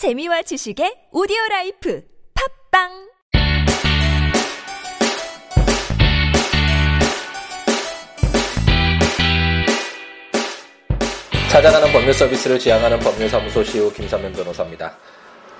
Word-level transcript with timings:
재미와 0.00 0.40
지식의 0.40 1.12
오디오 1.12 1.36
라이프 1.50 2.02
팟빵 2.72 2.88
찾아가는 11.50 11.92
법률 11.92 12.14
서비스를 12.14 12.58
지향하는 12.58 12.98
법률사무소 13.00 13.62
CEO 13.62 13.92
김삼연 13.92 14.32
변호사입니다. 14.32 14.96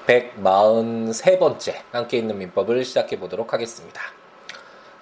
143번째 0.06 1.74
함께 1.92 2.16
읽는 2.16 2.38
민법을 2.38 2.82
시작해 2.86 3.18
보도록 3.18 3.52
하겠습니다. 3.52 4.00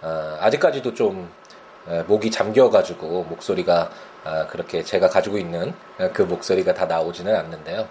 어, 0.03 0.39
아직까지도 0.41 0.95
좀 0.95 1.31
에, 1.87 2.03
목이 2.03 2.33
잠겨가지고 2.33 3.23
목소리가 3.23 3.89
아, 4.25 4.49
그렇게 4.49 4.83
제가 4.83 5.09
가지고 5.09 5.39
있는 5.39 5.73
그 6.13 6.23
목소리가 6.23 6.75
다 6.75 6.87
나오지는 6.87 7.37
않는데요. 7.37 7.89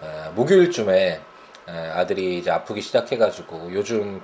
어, 0.00 0.32
목요일쯤에 0.34 1.20
아들이 1.66 2.38
이제 2.38 2.50
아프기 2.50 2.80
시작해가지고 2.80 3.70
요즘 3.72 4.22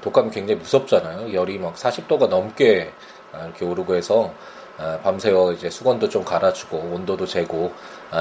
독감이 0.00 0.30
굉장히 0.30 0.58
무섭잖아요. 0.60 1.34
열이 1.34 1.58
막 1.58 1.74
40도가 1.74 2.28
넘게 2.28 2.90
아, 3.32 3.44
이렇게 3.44 3.64
오르고 3.64 3.94
해서 3.94 4.32
아, 4.78 4.98
밤새워 5.02 5.52
이제 5.52 5.68
수건도 5.68 6.08
좀 6.08 6.24
갈아주고 6.24 6.78
온도도 6.78 7.26
재고 7.26 7.72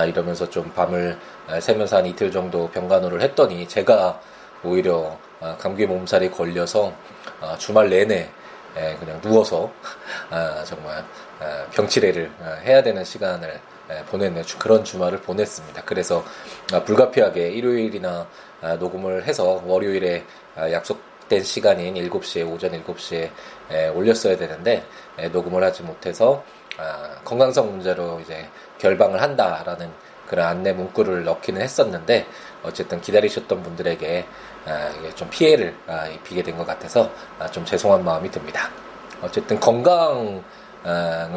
이러면서 0.08 0.50
좀 0.50 0.72
밤을 0.74 1.18
새면서 1.62 1.98
한 1.98 2.06
이틀 2.06 2.32
정도 2.32 2.70
병간호를 2.72 3.22
했더니 3.22 3.68
제가 3.68 4.20
오히려 4.64 5.18
감기 5.60 5.86
몸살이 5.86 6.32
걸려서 6.32 6.92
주말 7.60 7.90
내내 7.90 8.28
그냥 9.00 9.22
누워서 9.22 9.72
정말 10.66 11.06
병치레를 11.72 12.32
해야 12.66 12.82
되는 12.84 13.06
시간을 13.06 13.62
보냈네 14.10 14.44
그런 14.60 14.84
주말을 14.84 15.22
보냈습니다. 15.22 15.84
그래서 15.86 16.24
불가피하게 16.86 17.52
일요일이나 17.52 18.28
녹음을 18.80 19.26
해서 19.26 19.62
월요일에 19.66 20.24
약속된 20.58 21.44
시간인 21.44 21.94
7시에 21.96 22.52
오전 22.52 22.72
7시에 22.72 23.30
올렸어야 23.96 24.38
되는데 24.38 24.84
녹음을 25.32 25.64
하지 25.64 25.84
못해서 25.84 26.44
건강성 27.24 27.72
문제로 27.72 28.20
이제 28.20 28.48
결방을 28.80 29.22
한다라는 29.22 29.92
그런 30.28 30.46
안내 30.48 30.74
문구를 30.74 31.24
넣기는 31.24 31.62
했었는데 31.62 32.28
어쨌든 32.64 33.00
기다리셨던 33.00 33.64
분들에게 33.64 34.26
좀 35.16 35.30
피해를 35.30 35.74
입히게 36.16 36.44
된 36.44 36.58
것 36.58 36.68
같아서 36.68 37.10
좀 37.52 37.64
죄송한 37.64 38.04
마음이 38.04 38.30
듭니다. 38.32 38.70
어쨌든 39.22 39.58
건강을 39.60 40.44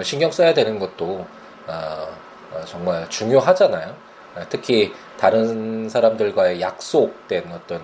신경 0.03 0.33
써야 0.33 0.53
되는 0.53 0.81
것도 0.81 1.25
정말 2.67 3.09
중요하잖아요. 3.09 3.95
특히 4.49 4.93
다른 5.19 5.89
사람들과의 5.89 6.61
약속된 6.61 7.51
어떤 7.53 7.83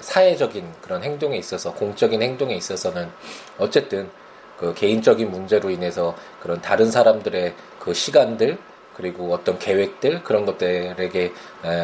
사회적인 0.00 0.72
그런 0.80 1.02
행동에 1.02 1.36
있어서 1.36 1.72
공적인 1.74 2.22
행동에 2.22 2.54
있어서는 2.54 3.10
어쨌든 3.58 4.10
그 4.58 4.72
개인적인 4.74 5.30
문제로 5.30 5.70
인해서 5.70 6.14
그런 6.40 6.60
다른 6.60 6.90
사람들의 6.90 7.54
그 7.80 7.92
시간들 7.92 8.58
그리고 8.94 9.32
어떤 9.32 9.58
계획들 9.58 10.22
그런 10.22 10.46
것들에게 10.46 11.32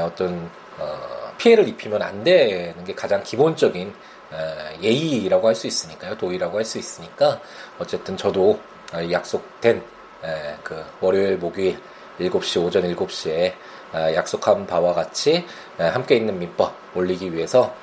어떤 0.04 0.50
어, 0.78 1.32
피해를 1.38 1.66
입히면 1.66 2.02
안 2.02 2.22
되는 2.22 2.84
게 2.84 2.94
가장 2.94 3.22
기본적인 3.22 3.92
예의라고 4.80 5.48
할 5.48 5.54
수 5.54 5.66
있으니까요. 5.66 6.16
도의라고 6.18 6.58
할 6.58 6.64
수 6.64 6.78
있으니까 6.78 7.40
어쨌든 7.78 8.16
저도 8.16 8.60
약속된 9.10 9.82
그 10.62 10.84
월요일, 11.00 11.36
목요일 11.36 11.78
7시 12.18 12.64
오전 12.64 12.82
7시에 12.82 13.54
약속한 14.14 14.66
바와 14.66 14.92
같이 14.92 15.46
함께 15.78 16.16
있는 16.16 16.38
민법 16.38 16.74
올리기 16.94 17.32
위해서 17.32 17.74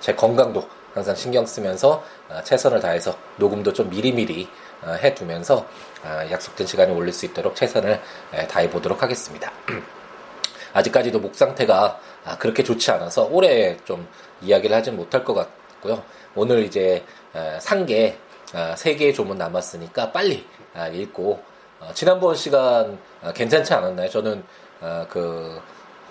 제 0.00 0.14
건강도 0.14 0.68
항상 0.92 1.14
신경 1.14 1.46
쓰면서 1.46 2.02
최선을 2.44 2.80
다해서 2.80 3.16
녹음도 3.36 3.72
좀 3.72 3.88
미리미리 3.90 4.48
해두면서 4.84 5.66
약속된 6.30 6.66
시간에 6.66 6.92
올릴 6.92 7.12
수 7.12 7.26
있도록 7.26 7.54
최선을 7.54 8.00
다해 8.48 8.68
보도록 8.70 9.02
하겠습니다. 9.02 9.52
아직까지도 10.72 11.20
목 11.20 11.34
상태가 11.34 12.00
그렇게 12.38 12.62
좋지 12.62 12.90
않아서 12.92 13.28
오래 13.30 13.76
좀 13.84 14.06
이야기를 14.42 14.74
하진 14.74 14.96
못할 14.96 15.24
것 15.24 15.34
같고요. 15.34 16.02
오늘 16.34 16.64
이제 16.64 17.04
상계 17.60 18.18
세 18.76 18.96
개의 18.96 19.14
조문 19.14 19.38
남았으니까 19.38 20.10
빨리 20.12 20.44
읽고 20.92 21.32
어, 21.32 21.50
지난번 21.94 22.34
시간 22.34 22.98
어, 23.22 23.32
괜찮지 23.32 23.72
않았나요? 23.74 24.08
저는 24.08 24.42
어, 24.80 25.06
그 25.08 25.60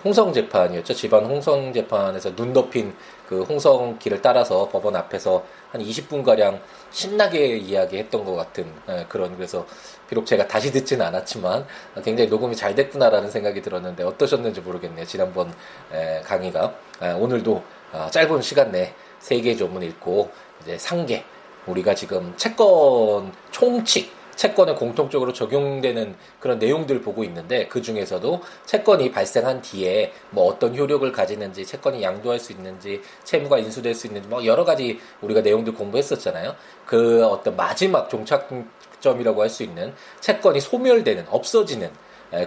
홍성 0.04 0.32
재판이었죠. 0.32 0.94
집안 0.94 1.24
홍성 1.26 1.72
재판에서 1.72 2.34
눈 2.34 2.52
덮인 2.52 2.94
그 3.28 3.42
홍성 3.42 3.98
길을 3.98 4.22
따라서 4.22 4.68
법원 4.70 4.96
앞에서 4.96 5.44
한 5.72 5.82
20분 5.82 6.24
가량 6.24 6.60
신나게 6.90 7.58
이야기했던 7.58 8.24
것 8.24 8.34
같은 8.34 8.66
예, 8.88 9.04
그런 9.08 9.36
그래서 9.36 9.66
비록 10.08 10.24
제가 10.26 10.48
다시 10.48 10.72
듣지는 10.72 11.04
않았지만 11.06 11.66
굉장히 12.02 12.30
녹음이 12.30 12.56
잘 12.56 12.74
됐구나라는 12.74 13.30
생각이 13.30 13.60
들었는데 13.62 14.02
어떠셨는지 14.02 14.62
모르겠네요. 14.62 15.04
지난번 15.06 15.52
예, 15.92 16.22
강의가 16.24 16.74
예, 17.02 17.10
오늘도 17.12 17.62
짧은 18.10 18.42
시간 18.42 18.72
내 18.72 18.94
세 19.20 19.40
개 19.42 19.54
조문 19.54 19.82
읽고 19.82 20.30
이제 20.62 20.78
상계 20.78 21.24
우리가 21.66 21.94
지금 21.94 22.32
채권 22.36 23.32
총칙 23.50 24.10
채권에 24.40 24.74
공통적으로 24.74 25.34
적용되는 25.34 26.14
그런 26.38 26.58
내용들을 26.58 27.02
보고 27.02 27.24
있는데 27.24 27.68
그 27.68 27.82
중에서도 27.82 28.40
채권이 28.64 29.12
발생한 29.12 29.60
뒤에 29.60 30.14
뭐 30.30 30.46
어떤 30.46 30.74
효력을 30.74 31.12
가지는지 31.12 31.66
채권이 31.66 32.02
양도할 32.02 32.40
수 32.40 32.52
있는지 32.52 33.02
채무가 33.22 33.58
인수될 33.58 33.94
수 33.94 34.06
있는지 34.06 34.30
뭐 34.30 34.42
여러 34.46 34.64
가지 34.64 34.98
우리가 35.20 35.42
내용들 35.42 35.74
공부했었잖아요. 35.74 36.56
그 36.86 37.22
어떤 37.26 37.54
마지막 37.54 38.08
종착점이라고 38.08 39.42
할 39.42 39.50
수 39.50 39.62
있는 39.62 39.92
채권이 40.20 40.60
소멸되는 40.60 41.26
없어지는 41.28 41.90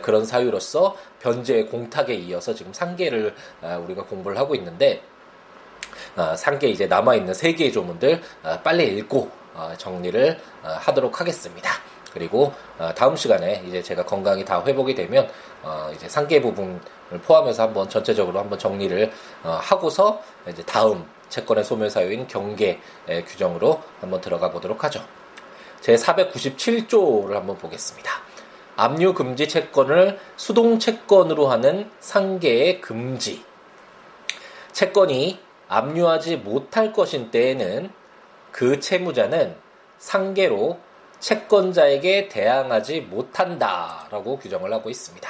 그런 0.02 0.26
사유로서 0.26 0.98
변제 1.20 1.66
공탁에 1.66 2.16
이어서 2.16 2.56
지금 2.56 2.74
상계를 2.74 3.36
우리가 3.84 4.06
공부를 4.06 4.40
하고 4.40 4.56
있는데 4.56 5.04
어, 6.16 6.36
상계 6.36 6.70
이제 6.70 6.88
남아 6.88 7.16
있는 7.16 7.34
세 7.34 7.54
개의 7.54 7.72
조문들 7.72 8.22
어, 8.44 8.60
빨리 8.64 8.98
읽고 8.98 9.20
어, 9.20 9.43
정리를 9.78 10.40
하도록 10.62 11.20
하겠습니다. 11.20 11.70
그리고 12.14 12.54
다음 12.96 13.16
시간에 13.16 13.64
이제 13.68 13.82
제가 13.82 14.06
건강이 14.06 14.46
다 14.46 14.64
회복이 14.64 14.94
되면 14.94 15.30
이제 15.96 16.08
상계 16.08 16.42
부분을 16.42 16.80
포함해서 17.26 17.64
한번 17.64 17.90
전체적으로 17.90 18.40
한번 18.40 18.60
정리를 18.60 19.12
하고서 19.42 20.22
이제 20.48 20.62
다음 20.64 21.06
채권의 21.30 21.64
소멸 21.64 21.90
사유인 21.90 22.28
경계 22.28 22.80
규정으로 23.08 23.82
한번 24.00 24.22
들어가 24.22 24.52
보도록 24.52 24.84
하죠. 24.84 25.04
제 25.82 25.96
497조를 25.96 27.34
한번 27.34 27.58
보겠습니다. 27.58 28.12
압류 28.76 29.14
금지 29.14 29.48
채권을 29.48 30.20
수동 30.36 30.80
채권으로 30.80 31.48
하는 31.48 31.90
상계의 32.00 32.82
금지. 32.82 33.44
채권이 34.72 35.40
압류하지 35.68 36.38
못할 36.38 36.94
것인 36.94 37.32
때에는 37.32 37.92
그 38.54 38.80
채무자는 38.80 39.56
상계로 39.98 40.78
채권자에게 41.20 42.30
대항하지 42.30 43.02
못한다라고 43.02 44.38
규정을 44.38 44.72
하고 44.72 44.90
있습니다. 44.90 45.30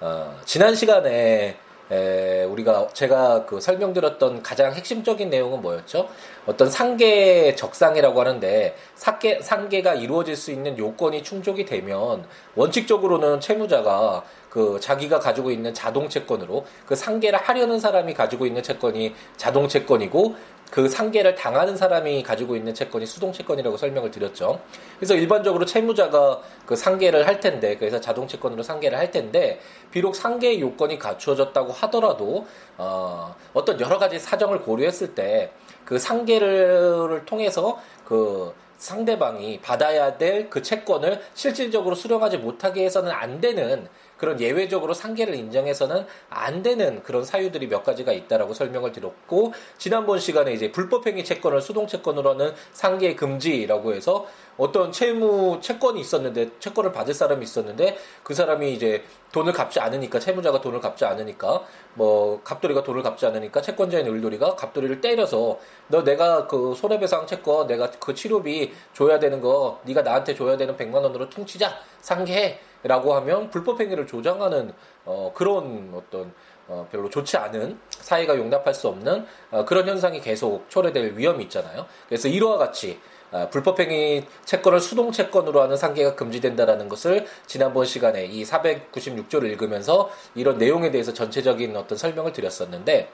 어, 0.00 0.40
지난 0.44 0.74
시간에 0.74 1.56
에, 1.90 2.44
우리가 2.44 2.88
제가 2.94 3.44
그 3.44 3.60
설명드렸던 3.60 4.42
가장 4.42 4.72
핵심적인 4.72 5.28
내용은 5.28 5.60
뭐였죠? 5.60 6.08
어떤 6.46 6.70
상계 6.70 7.54
적상이라고 7.54 8.18
하는데 8.18 8.76
상계, 8.94 9.40
상계가 9.40 9.94
이루어질 9.94 10.36
수 10.36 10.52
있는 10.52 10.78
요건이 10.78 11.22
충족이 11.22 11.66
되면 11.66 12.24
원칙적으로는 12.54 13.40
채무자가 13.40 14.24
그 14.48 14.78
자기가 14.80 15.18
가지고 15.18 15.50
있는 15.50 15.74
자동 15.74 16.08
채권으로 16.08 16.64
그 16.86 16.94
상계를 16.94 17.38
하려는 17.38 17.80
사람이 17.80 18.14
가지고 18.14 18.46
있는 18.46 18.62
채권이 18.62 19.14
자동 19.36 19.68
채권이고 19.68 20.34
그 20.72 20.88
상계를 20.88 21.36
당하는 21.36 21.76
사람이 21.76 22.24
가지고 22.24 22.56
있는 22.56 22.74
채권이 22.74 23.06
수동 23.06 23.32
채권이라고 23.32 23.76
설명을 23.76 24.10
드렸죠. 24.10 24.60
그래서 24.96 25.14
일반적으로 25.14 25.64
채무자가 25.64 26.40
그 26.66 26.74
상계를 26.74 27.28
할 27.28 27.38
텐데 27.38 27.76
그래서 27.76 28.00
자동 28.00 28.26
채권으로 28.26 28.64
상계를 28.64 28.98
할 28.98 29.12
텐데 29.12 29.60
비록 29.92 30.16
상계 30.16 30.58
요건이 30.58 30.98
갖추어졌다고 30.98 31.72
하더라도 31.72 32.46
어, 32.78 33.36
어떤 33.52 33.78
여러 33.80 33.98
가지 33.98 34.18
사정을 34.18 34.62
고려했을 34.62 35.14
때 35.14 35.52
그 35.84 35.98
상계를 35.98 37.24
통해서 37.26 37.78
그 38.04 38.54
상대방이 38.78 39.60
받아야 39.60 40.16
될 40.18 40.48
그 40.50 40.62
채권을 40.62 41.20
실질적으로 41.34 41.94
수령하지 41.94 42.38
못하게 42.38 42.84
해서는 42.84 43.10
안 43.12 43.40
되는 43.40 43.86
그런 44.22 44.38
예외적으로 44.38 44.94
상계를 44.94 45.34
인정해서는 45.34 46.06
안 46.30 46.62
되는 46.62 47.02
그런 47.02 47.24
사유들이 47.24 47.66
몇 47.66 47.82
가지가 47.82 48.12
있다라고 48.12 48.54
설명을 48.54 48.92
드렸고 48.92 49.52
지난번 49.78 50.20
시간에 50.20 50.52
이제 50.52 50.70
불법행위 50.70 51.24
채권을 51.24 51.60
수동 51.60 51.88
채권으로 51.88 52.30
하는 52.30 52.54
상계 52.72 53.16
금지라고 53.16 53.94
해서 53.94 54.28
어떤 54.58 54.92
채무 54.92 55.58
채권이 55.60 56.00
있었는데 56.00 56.50
채권을 56.60 56.92
받을 56.92 57.14
사람이 57.14 57.42
있었는데 57.42 57.98
그 58.22 58.32
사람이 58.34 58.72
이제 58.72 59.02
돈을 59.32 59.52
갚지 59.52 59.80
않으니까 59.80 60.20
채무자가 60.20 60.60
돈을 60.60 60.78
갚지 60.78 61.04
않으니까 61.04 61.64
뭐 61.94 62.40
갑돌이가 62.44 62.84
돈을 62.84 63.02
갚지 63.02 63.26
않으니까 63.26 63.60
채권자인 63.60 64.06
을돌이가 64.06 64.54
갑돌이를 64.54 65.00
때려서 65.00 65.58
너 65.88 66.04
내가 66.04 66.46
그 66.46 66.76
손해배상 66.76 67.26
채권 67.26 67.66
내가 67.66 67.90
그 67.98 68.14
치료비 68.14 68.72
줘야 68.94 69.18
되는 69.18 69.40
거 69.40 69.80
네가 69.82 70.02
나한테 70.02 70.36
줘야 70.36 70.56
되는 70.56 70.76
100만 70.76 71.02
원으로 71.02 71.28
퉁치자 71.28 71.76
상계해 72.00 72.60
라고 72.82 73.14
하면 73.14 73.50
불법 73.50 73.80
행위를 73.80 74.06
조장하는 74.06 74.72
어 75.04 75.32
그런 75.34 75.92
어떤 75.94 76.32
어, 76.68 76.88
별로 76.90 77.10
좋지 77.10 77.36
않은 77.36 77.78
사회가 77.90 78.36
용납할 78.36 78.72
수 78.72 78.88
없는 78.88 79.26
어, 79.50 79.64
그런 79.64 79.86
현상이 79.86 80.20
계속 80.20 80.68
초래될 80.70 81.16
위험이 81.16 81.44
있잖아요. 81.44 81.86
그래서 82.08 82.28
이와 82.28 82.56
같이 82.56 82.98
아, 83.32 83.48
불법행위 83.48 84.26
채권을 84.44 84.78
수동 84.78 85.10
채권으로 85.10 85.62
하는 85.62 85.76
상계가 85.76 86.14
금지된다라는 86.14 86.90
것을 86.90 87.26
지난번 87.46 87.86
시간에 87.86 88.26
이 88.26 88.44
496조를 88.44 89.44
읽으면서 89.44 90.10
이런 90.34 90.58
내용에 90.58 90.90
대해서 90.90 91.14
전체적인 91.14 91.74
어떤 91.74 91.96
설명을 91.96 92.34
드렸었는데 92.34 93.08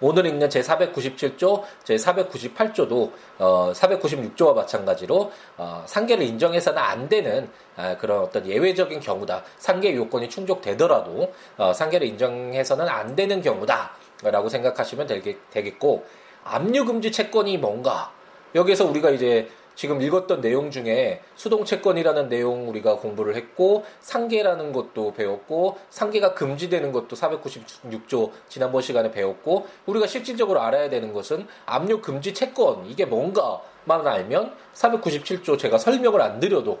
오늘 0.00 0.26
읽는 0.26 0.48
제 0.48 0.60
497조, 0.60 1.62
제 1.84 1.96
498조도 1.96 3.12
어, 3.38 3.72
496조와 3.74 4.54
마찬가지로 4.54 5.30
어, 5.58 5.84
상계를 5.86 6.24
인정해서는 6.24 6.80
안 6.80 7.08
되는 7.08 7.48
아, 7.76 7.96
그런 7.96 8.20
어떤 8.20 8.46
예외적인 8.46 9.00
경우다. 9.00 9.44
상계 9.58 9.94
요건이 9.94 10.28
충족되더라도 10.28 11.32
어, 11.58 11.72
상계를 11.72 12.06
인정해서는 12.06 12.88
안 12.88 13.14
되는 13.14 13.42
경우다라고 13.42 14.48
생각하시면 14.48 15.06
되겠고 15.50 16.04
압류 16.44 16.84
금지 16.86 17.12
채권이 17.12 17.58
뭔가 17.58 18.12
여기에서 18.54 18.86
우리가 18.86 19.10
이제 19.10 19.48
지금 19.80 20.02
읽었던 20.02 20.42
내용 20.42 20.70
중에 20.70 21.22
수동채권이라는 21.36 22.28
내용 22.28 22.68
우리가 22.68 22.96
공부를 22.96 23.34
했고 23.34 23.86
상계라는 24.00 24.72
것도 24.72 25.14
배웠고 25.14 25.78
상계가 25.88 26.34
금지되는 26.34 26.92
것도 26.92 27.16
496조 27.16 28.30
지난번 28.50 28.82
시간에 28.82 29.10
배웠고 29.10 29.66
우리가 29.86 30.06
실질적으로 30.06 30.60
알아야 30.60 30.90
되는 30.90 31.14
것은 31.14 31.46
압류 31.64 32.02
금지 32.02 32.34
채권 32.34 32.84
이게 32.84 33.06
뭔가만 33.06 34.06
알면 34.06 34.54
497조 34.74 35.58
제가 35.58 35.78
설명을 35.78 36.20
안 36.20 36.40
드려도 36.40 36.78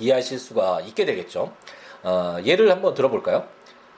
이해하실 0.00 0.40
수가 0.40 0.80
있게 0.80 1.04
되겠죠. 1.04 1.52
어, 2.02 2.38
예를 2.44 2.72
한번 2.72 2.94
들어볼까요? 2.94 3.46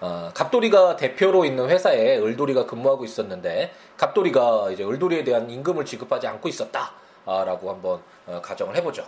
어, 0.02 0.28
갑돌이가 0.34 0.96
대표로 0.96 1.46
있는 1.46 1.70
회사에 1.70 2.18
을돌이가 2.18 2.66
근무하고 2.66 3.06
있었는데 3.06 3.72
갑돌이가 3.96 4.70
이제 4.72 4.84
을돌이에 4.84 5.24
대한 5.24 5.48
임금을 5.48 5.86
지급하지 5.86 6.26
않고 6.26 6.46
있었다 6.46 7.00
라고 7.26 7.70
한번 7.70 8.00
어, 8.26 8.40
가정을 8.42 8.76
해보죠. 8.76 9.06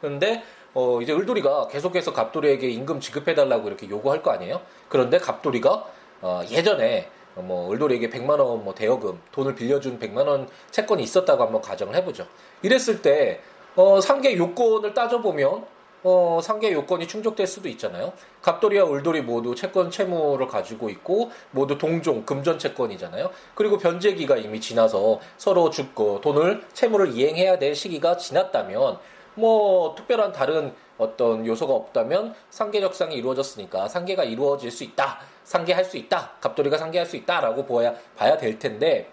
그런데 0.00 0.42
어, 0.74 1.00
이제 1.00 1.12
을돌이가 1.12 1.68
계속해서 1.68 2.12
갑돌이에게 2.12 2.68
임금 2.68 3.00
지급해달라고 3.00 3.68
이렇게 3.68 3.88
요구할 3.88 4.22
거 4.22 4.32
아니에요? 4.32 4.60
그런데 4.88 5.18
갑돌이가 5.18 5.86
어, 6.20 6.40
예전에 6.50 7.08
뭐 7.36 7.72
을돌이에게 7.72 8.10
100만 8.10 8.38
원 8.38 8.64
뭐 8.64 8.74
대여금 8.74 9.20
돈을 9.32 9.54
빌려준 9.54 9.98
100만 9.98 10.26
원 10.26 10.48
채권이 10.70 11.02
있었다고 11.02 11.42
한번 11.42 11.60
가정을 11.62 11.94
해보죠. 11.96 12.26
이랬을 12.62 13.02
때 13.02 13.40
어, 13.76 14.00
상계 14.00 14.36
요건을 14.36 14.94
따져보면 14.94 15.66
어, 16.04 16.38
상계 16.42 16.70
요건이 16.72 17.08
충족될 17.08 17.46
수도 17.46 17.68
있잖아요. 17.70 18.12
갑돌이와 18.42 18.84
울돌이 18.84 19.22
모두 19.22 19.54
채권 19.54 19.90
채무를 19.90 20.46
가지고 20.46 20.90
있고 20.90 21.30
모두 21.50 21.78
동종 21.78 22.26
금전 22.26 22.58
채권이잖아요. 22.58 23.30
그리고 23.54 23.78
변제기가 23.78 24.36
이미 24.36 24.60
지나서 24.60 25.18
서로 25.38 25.70
죽고 25.70 26.20
돈을 26.20 26.66
채무를 26.74 27.14
이행해야 27.14 27.58
될 27.58 27.74
시기가 27.74 28.18
지났다면 28.18 28.98
뭐 29.34 29.94
특별한 29.94 30.32
다른 30.32 30.74
어떤 30.98 31.46
요소가 31.46 31.72
없다면 31.72 32.34
상계적상이 32.50 33.16
이루어졌으니까 33.16 33.88
상계가 33.88 34.24
이루어질 34.24 34.70
수 34.70 34.84
있다. 34.84 35.18
상계할 35.42 35.84
수 35.86 35.96
있다. 35.96 36.32
갑돌이가 36.40 36.76
상계할 36.76 37.06
수 37.06 37.16
있다라고 37.16 37.64
보아야 37.64 37.94
봐야 38.14 38.36
될 38.36 38.58
텐데 38.58 39.10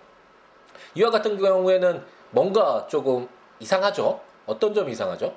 이와 0.96 1.10
같은 1.10 1.38
경우에는 1.38 2.04
뭔가 2.32 2.86
조금 2.88 3.30
이상하죠. 3.60 4.20
어떤 4.46 4.74
점이 4.74 4.92
이상하죠? 4.92 5.34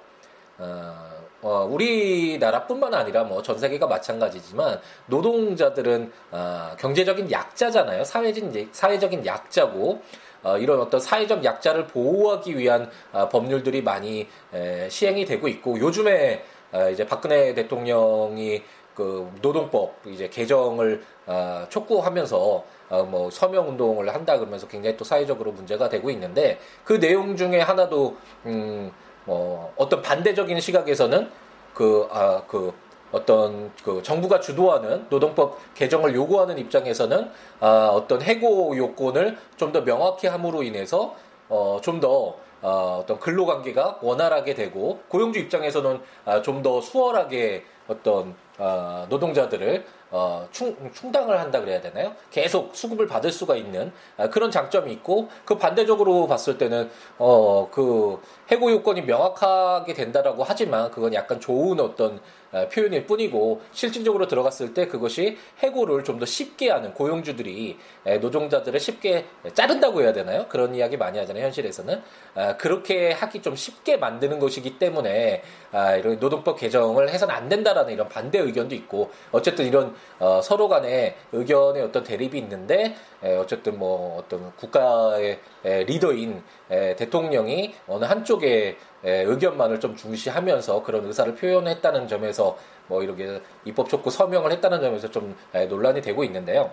어, 0.59 1.14
어, 1.45 1.69
우리나라뿐만 1.71 2.95
아니라 2.95 3.25
뭐 3.25 3.43
전 3.45 3.59
세계가 3.59 3.87
마찬가지지만 3.87 4.81
노동자들은 5.07 6.11
어, 6.33 6.71
경제적인 6.79 7.31
약자잖아요. 7.31 8.05
사회적인 8.05 8.71
사회적인 8.73 9.27
약자고 9.27 10.01
어, 10.43 10.57
이런 10.59 10.81
어떤 10.81 10.99
사회적 11.01 11.45
약자를 11.45 11.87
보호하기 11.89 12.57
위한 12.57 12.91
어, 13.13 13.29
법률들이 13.29 13.83
많이 13.83 14.27
에, 14.55 14.89
시행이 14.89 15.27
되고 15.27 15.47
있고 15.49 15.79
요즘에 15.79 16.43
어, 16.73 16.89
이제 16.91 17.07
박근혜 17.07 17.53
대통령이 17.55 18.63
그 18.95 19.31
노동법 19.43 19.95
이제 20.07 20.29
개정을 20.29 21.03
어, 21.27 21.67
촉구하면서 21.69 22.65
어, 22.91 23.03
뭐 23.03 23.31
서명 23.31 23.69
운동을 23.69 24.15
한다 24.15 24.39
그러면서 24.39 24.69
굉장히 24.69 24.97
또 24.97 25.05
사회적으로 25.05 25.53
문제가 25.53 25.89
되고 25.89 26.11
있는데 26.11 26.59
그 26.85 26.99
내용 27.01 27.37
중에 27.37 27.61
하나도 27.61 28.17
음, 28.47 28.93
뭐 29.25 29.73
어떤 29.77 30.03
반대적인 30.03 30.61
시각에서는 30.61 31.31
그, 31.73 32.09
아, 32.11 32.43
그 32.47 32.73
어떤 33.13 33.71
그 33.85 34.03
정부가 34.03 34.41
주도하는 34.41 35.07
노동법 35.09 35.59
개정을 35.75 36.15
요구하는 36.15 36.59
입장에서는 36.59 37.31
아, 37.61 37.91
어떤 37.93 38.21
해고 38.23 38.77
요건을 38.77 39.37
좀 39.57 39.73
더 39.73 39.85
명확히 39.85 40.27
함으로 40.27 40.63
인해서 40.63 41.15
어, 41.49 41.79
좀더 41.83 42.37
어, 42.63 43.01
어떤 43.03 43.19
근로관계가 43.21 43.99
원활하게 44.03 44.55
되고 44.55 45.01
고용주 45.09 45.39
입장에서는 45.41 46.01
아, 46.25 46.43
좀 46.43 46.63
더 46.63 46.81
수월하게 46.81 47.65
어떤 47.89 48.35
어, 48.59 49.07
노동자들을 49.09 49.85
어, 50.11 50.47
충, 50.53 50.77
충당을 50.93 51.41
한다 51.41 51.61
그래야 51.61 51.81
되나요? 51.81 52.15
계속 52.31 52.77
수급을 52.77 53.09
받을 53.09 53.33
수가 53.33 53.57
있는 53.57 53.93
아, 54.17 54.29
그런 54.29 54.53
장점이 54.53 54.93
있고 54.93 55.29
그 55.45 55.59
반대적으로 55.59 56.29
봤을 56.29 56.57
때는 56.57 56.89
어, 57.19 57.69
그 57.73 58.21
해고 58.53 58.71
요건이 58.71 59.03
명확하게 59.03 59.93
된다라고 59.95 60.45
하지만 60.45 60.93
그건 60.93 61.15
약간 61.15 61.41
좋은 61.41 61.81
어떤 61.81 62.21
아, 62.53 62.69
표현일 62.69 63.07
뿐이고 63.07 63.61
실질적으로 63.73 64.29
들어갔을 64.29 64.73
때 64.73 64.87
그것이 64.87 65.37
해고를 65.59 66.05
좀 66.05 66.15
더 66.15 66.25
쉽게 66.27 66.71
하는 66.71 66.95
고용주들이 66.95 67.77
노동자들을 68.21 68.79
쉽게 68.79 69.27
자른다고 69.53 70.01
해야 70.03 70.13
되나요? 70.13 70.47
그런 70.49 70.77
이야기 70.77 70.97
많이 70.97 71.19
하잖아요 71.19 71.45
현실에서는 71.47 72.01
아, 72.37 72.57
그렇게 72.57 73.11
하기 73.11 73.43
좀 73.43 73.57
쉽게 73.57 73.97
만드는 73.97 74.39
것이기 74.39 74.79
때문에 74.79 75.43
아, 75.73 75.97
이런 75.97 76.21
노동법 76.21 76.57
개정을 76.61 77.09
해서는 77.09 77.35
안 77.35 77.49
된다 77.49 77.74
라는 77.75 77.93
이런 77.93 78.09
반대 78.09 78.39
의견도 78.39 78.75
있고 78.75 79.11
어쨌든 79.33 79.67
이런 79.67 79.95
어, 80.19 80.41
서로 80.43 80.69
간에 80.69 81.17
의견의 81.33 81.83
어떤 81.83 82.05
대립이 82.05 82.39
있는데 82.39 82.95
에, 83.23 83.37
어쨌든 83.37 83.79
뭐 83.79 84.19
어떤 84.19 84.55
국가의 84.57 85.41
에, 85.65 85.85
리더인 85.85 86.43
에, 86.71 86.97
대통령이 86.97 87.75
어느 87.89 88.05
한쪽의 88.05 88.77
에, 89.05 89.23
의견만을 89.23 89.81
좀 89.81 89.97
중시하면서 89.97 90.83
그런 90.83 91.05
의사를 91.05 91.35
표현했다는 91.35 92.09
점에서 92.09 92.57
뭐 92.87 93.03
이렇게 93.03 93.41
입법 93.65 93.89
촉구 93.89 94.11
서명을 94.11 94.53
했다는 94.53 94.81
점에서 94.81 95.11
좀 95.11 95.37
에, 95.53 95.67
논란이 95.67 96.01
되고 96.01 96.25
있는데요. 96.25 96.71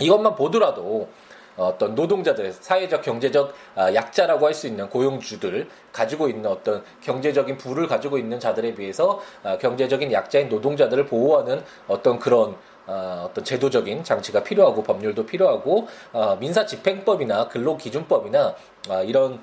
이것만 0.00 0.34
보더라도 0.34 1.08
어떤 1.56 1.94
노동자들, 1.94 2.52
사회적, 2.52 3.02
경제적 3.02 3.54
아, 3.74 3.94
약자라고 3.94 4.46
할 4.46 4.54
수 4.54 4.68
있는 4.68 4.88
고용주들 4.88 5.68
가지고 5.92 6.28
있는 6.28 6.48
어떤 6.48 6.84
경제적인 7.02 7.58
부를 7.58 7.88
가지고 7.88 8.18
있는 8.18 8.38
자들에 8.38 8.74
비해서 8.74 9.20
아, 9.42 9.58
경제적인 9.58 10.12
약자인 10.12 10.48
노동자들을 10.48 11.06
보호하는 11.06 11.62
어떤 11.88 12.18
그런 12.18 12.56
어, 12.86 13.26
어떤 13.28 13.44
제도적인 13.44 14.04
장치가 14.04 14.42
필요하고 14.44 14.82
법률도 14.82 15.26
필요하고 15.26 15.88
어, 16.12 16.36
민사 16.36 16.66
집행법이나 16.66 17.48
근로 17.48 17.76
기준법이나 17.76 18.54
어, 18.90 19.02
이런 19.02 19.40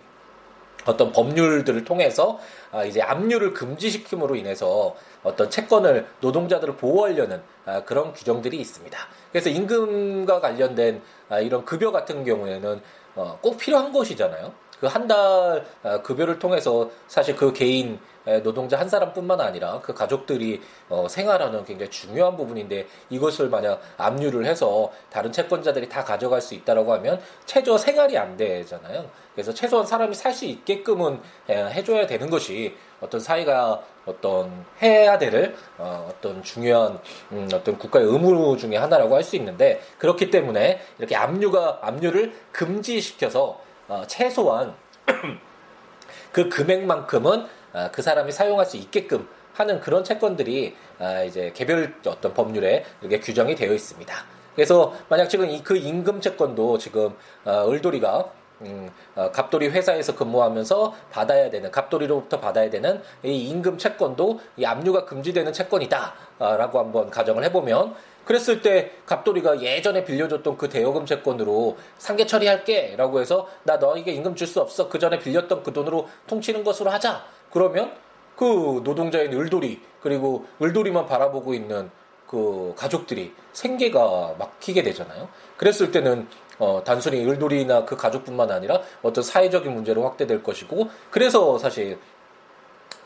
어떤 0.85 1.11
법률들을 1.11 1.83
통해서 1.83 2.39
아, 2.71 2.83
이제 2.83 3.01
압류를 3.01 3.53
금지시킴으로 3.53 4.35
인해서 4.35 4.95
어떤 5.23 5.49
채권을 5.49 6.07
노동자들을 6.21 6.75
보호하려는 6.77 7.41
아, 7.65 7.83
그런 7.83 8.13
규정들이 8.13 8.59
있습니다. 8.59 8.97
그래서 9.31 9.49
임금과 9.49 10.39
관련된 10.39 11.01
아, 11.29 11.39
이런 11.39 11.65
급여 11.65 11.91
같은 11.91 12.23
경우에는 12.23 12.81
어, 13.15 13.37
꼭 13.41 13.57
필요한 13.57 13.91
것이잖아요. 13.91 14.53
그 14.81 14.87
한달 14.87 15.63
어, 15.83 16.01
급여를 16.01 16.39
통해서 16.39 16.89
사실 17.07 17.35
그 17.35 17.53
개인 17.53 17.99
노동자 18.43 18.79
한 18.79 18.87
사람뿐만 18.87 19.41
아니라 19.41 19.79
그 19.81 19.93
가족들이 19.93 20.61
어, 20.89 21.07
생활하는 21.09 21.63
굉장히 21.65 21.89
중요한 21.89 22.37
부분인데 22.37 22.87
이것을 23.09 23.49
만약 23.49 23.81
압류를 23.97 24.45
해서 24.45 24.91
다른 25.09 25.31
채권자들이 25.31 25.89
다 25.89 26.03
가져갈 26.03 26.41
수 26.41 26.53
있다라고 26.53 26.93
하면 26.93 27.19
최저 27.45 27.77
생활이 27.77 28.17
안 28.17 28.37
되잖아요. 28.37 29.09
그래서 29.33 29.53
최소한 29.53 29.85
사람이 29.85 30.13
살 30.15 30.31
수 30.31 30.45
있게끔은 30.45 31.19
해줘야 31.49 32.07
되는 32.07 32.29
것이 32.29 32.75
어떤 33.01 33.19
사회가 33.19 33.81
어떤 34.05 34.65
해야 34.81 35.17
될 35.17 35.55
어, 35.77 36.09
떤 36.21 36.41
중요한 36.41 36.99
음, 37.31 37.49
어떤 37.53 37.77
국가의 37.77 38.05
의무 38.05 38.57
중의 38.57 38.79
하나라고 38.79 39.15
할 39.15 39.23
수 39.23 39.35
있는데 39.35 39.81
그렇기 39.97 40.31
때문에 40.31 40.79
이렇게 40.97 41.15
압류가 41.15 41.79
압류를 41.81 42.33
금지시켜서 42.51 43.59
어, 43.91 44.07
최소한 44.07 44.73
그 46.31 46.47
금액만큼은 46.47 47.45
어, 47.73 47.89
그 47.91 48.01
사람이 48.01 48.31
사용할 48.31 48.65
수 48.65 48.77
있게끔 48.77 49.27
하는 49.53 49.81
그런 49.81 50.05
채권들이 50.05 50.77
어, 50.97 51.25
이제 51.27 51.51
개별 51.53 51.93
어떤 52.07 52.33
법률에 52.33 52.85
이렇게 53.01 53.19
규정이 53.19 53.53
되어 53.55 53.73
있습니다. 53.73 54.15
그래서 54.55 54.93
만약 55.09 55.27
지금 55.27 55.61
그 55.61 55.75
임금 55.75 56.21
채권도 56.21 56.77
지금 56.77 57.13
어, 57.43 57.69
을돌이가 57.69 58.31
음, 58.61 58.89
어, 59.15 59.29
갑돌이 59.31 59.67
회사에서 59.67 60.15
근무하면서 60.15 60.95
받아야 61.11 61.49
되는 61.49 61.69
갑돌이로부터 61.69 62.39
받아야 62.39 62.69
되는 62.69 63.01
이 63.23 63.49
임금 63.49 63.77
채권도 63.77 64.39
이 64.55 64.63
압류가 64.63 65.03
금지되는 65.03 65.51
채권이다라고 65.51 66.79
한번 66.79 67.09
가정을 67.09 67.43
해보면 67.45 67.95
그랬을 68.25 68.61
때 68.61 68.91
갑돌이가 69.05 69.61
예전에 69.61 70.03
빌려줬던 70.03 70.57
그 70.57 70.69
대여금 70.69 71.05
채권으로 71.05 71.77
상계 71.97 72.25
처리할게 72.25 72.95
라고 72.97 73.19
해서 73.19 73.47
나 73.63 73.77
너에게 73.77 74.11
임금 74.11 74.35
줄 74.35 74.47
수 74.47 74.59
없어 74.59 74.89
그 74.89 74.99
전에 74.99 75.17
빌렸던 75.19 75.63
그 75.63 75.71
돈으로 75.71 76.07
통치는 76.27 76.63
것으로 76.63 76.89
하자 76.89 77.25
그러면 77.51 77.93
그 78.35 78.81
노동자인 78.83 79.31
을돌이 79.33 79.81
그리고 80.01 80.45
을돌이만 80.61 81.05
바라보고 81.05 81.53
있는 81.53 81.89
그 82.27 82.73
가족들이 82.77 83.33
생계가 83.53 84.35
막히게 84.39 84.83
되잖아요. 84.83 85.27
그랬을 85.57 85.91
때는 85.91 86.27
어, 86.59 86.81
단순히 86.85 87.23
을돌이나 87.27 87.85
그 87.85 87.97
가족뿐만 87.97 88.51
아니라 88.51 88.81
어떤 89.01 89.23
사회적인 89.23 89.73
문제로 89.73 90.03
확대될 90.03 90.41
것이고 90.43 90.89
그래서 91.09 91.57
사실 91.57 91.97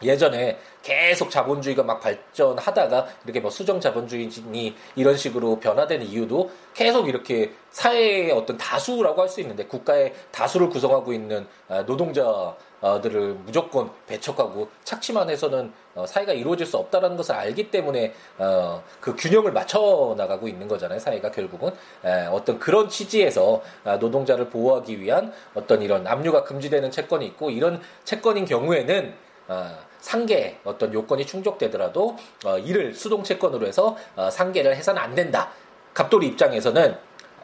예전에 0.02 0.58
계속 0.82 1.30
자본주의가 1.32 1.84
막 1.84 2.00
발전하다가 2.00 3.08
이렇게 3.24 3.40
뭐 3.40 3.50
수정 3.50 3.80
자본주의니 3.80 4.76
이런 4.96 5.18
식으로 5.18 5.60
변화되는 5.60 6.06
이유도 6.06 6.52
계속 6.74 7.08
이렇게 7.10 7.52
사회의 7.72 8.32
어떤 8.32 8.58
다수라고 8.58 9.22
할 9.22 9.26
수 9.36 9.42
있는데 9.42 9.66
국가의 9.66 10.14
다수를 10.32 10.70
구성하고 10.70 11.12
있는 11.12 11.48
아, 11.68 11.82
노동자들을 11.82 13.34
무조건 13.46 13.92
배척하고 14.08 14.70
착취만 14.84 15.30
해서는 15.30 15.74
어, 15.96 16.06
사회가 16.06 16.34
이루어질 16.34 16.66
수 16.66 16.78
없다라는 16.78 17.18
것을 17.18 17.36
알기 17.36 17.72
때문에 17.72 18.14
어, 18.38 18.84
그 19.02 19.16
균형을 19.16 19.52
맞춰 19.52 20.14
나가고 20.18 20.48
있는 20.48 20.68
거잖아요. 20.68 21.00
사회가 21.00 21.32
결국은 21.32 21.72
어떤 22.32 22.60
그런 22.60 22.88
취지에서 22.88 23.62
아, 23.84 23.98
노동자를 23.98 24.50
보호하기 24.50 25.02
위한 25.02 25.34
어떤 25.54 25.82
이런 25.82 26.06
압류가 26.08 26.44
금지되는 26.44 26.92
채권이 26.92 27.26
있고 27.28 27.50
이런 27.50 27.82
채권인 28.04 28.46
경우에는 28.46 29.14
어, 29.14 29.25
상계 30.00 30.60
어떤 30.64 30.94
요건이 30.94 31.26
충족되더라도 31.26 32.16
어, 32.46 32.58
이를 32.60 32.94
수동 32.94 33.24
채권으로 33.24 33.66
해서 33.66 33.98
어, 34.16 34.30
상계를 34.30 34.76
해서는 34.76 35.02
안 35.02 35.16
된다. 35.16 35.52
갑돌이 35.94 36.28
입장에서는 36.28 36.98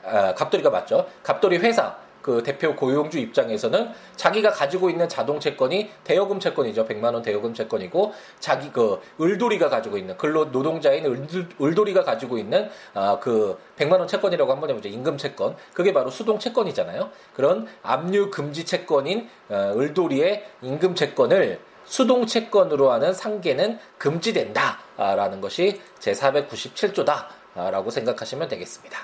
어, 0.03 0.33
갑돌이가 0.35 0.69
맞죠. 0.69 1.07
갑돌이 1.23 1.57
회사 1.57 1.97
그 2.21 2.43
대표 2.43 2.75
고용주 2.75 3.17
입장에서는 3.17 3.89
자기가 4.15 4.51
가지고 4.51 4.89
있는 4.89 5.09
자동 5.09 5.39
채권이 5.39 5.89
대여금 6.03 6.39
채권이죠. 6.39 6.85
100만 6.85 7.13
원 7.13 7.21
대여금 7.21 7.53
채권이고 7.53 8.13
자기 8.39 8.71
그 8.71 9.01
을돌이가 9.19 9.69
가지고 9.69 9.97
있는 9.97 10.15
근로 10.17 10.51
노동자인 10.51 11.05
을, 11.05 11.75
돌이가 11.75 12.03
가지고 12.03 12.37
있는 12.37 12.69
아, 12.93 13.17
그 13.19 13.57
100만 13.77 13.93
원 13.93 14.07
채권이라고 14.07 14.51
한번 14.51 14.69
해보죠. 14.69 14.89
임금 14.89 15.17
채권. 15.17 15.55
그게 15.73 15.93
바로 15.93 16.09
수동 16.09 16.37
채권이잖아요. 16.37 17.09
그런 17.33 17.67
압류 17.81 18.29
금지 18.29 18.65
채권인 18.65 19.27
어, 19.49 19.73
을돌이의 19.75 20.45
임금 20.61 20.95
채권을 20.95 21.70
수동 21.91 22.25
채권으로 22.25 22.89
하는 22.89 23.13
상계는 23.13 23.77
금지된다라는 23.97 25.41
것이 25.41 25.81
제497조다라고 25.99 27.91
생각하시면 27.91 28.47
되겠습니다. 28.47 28.97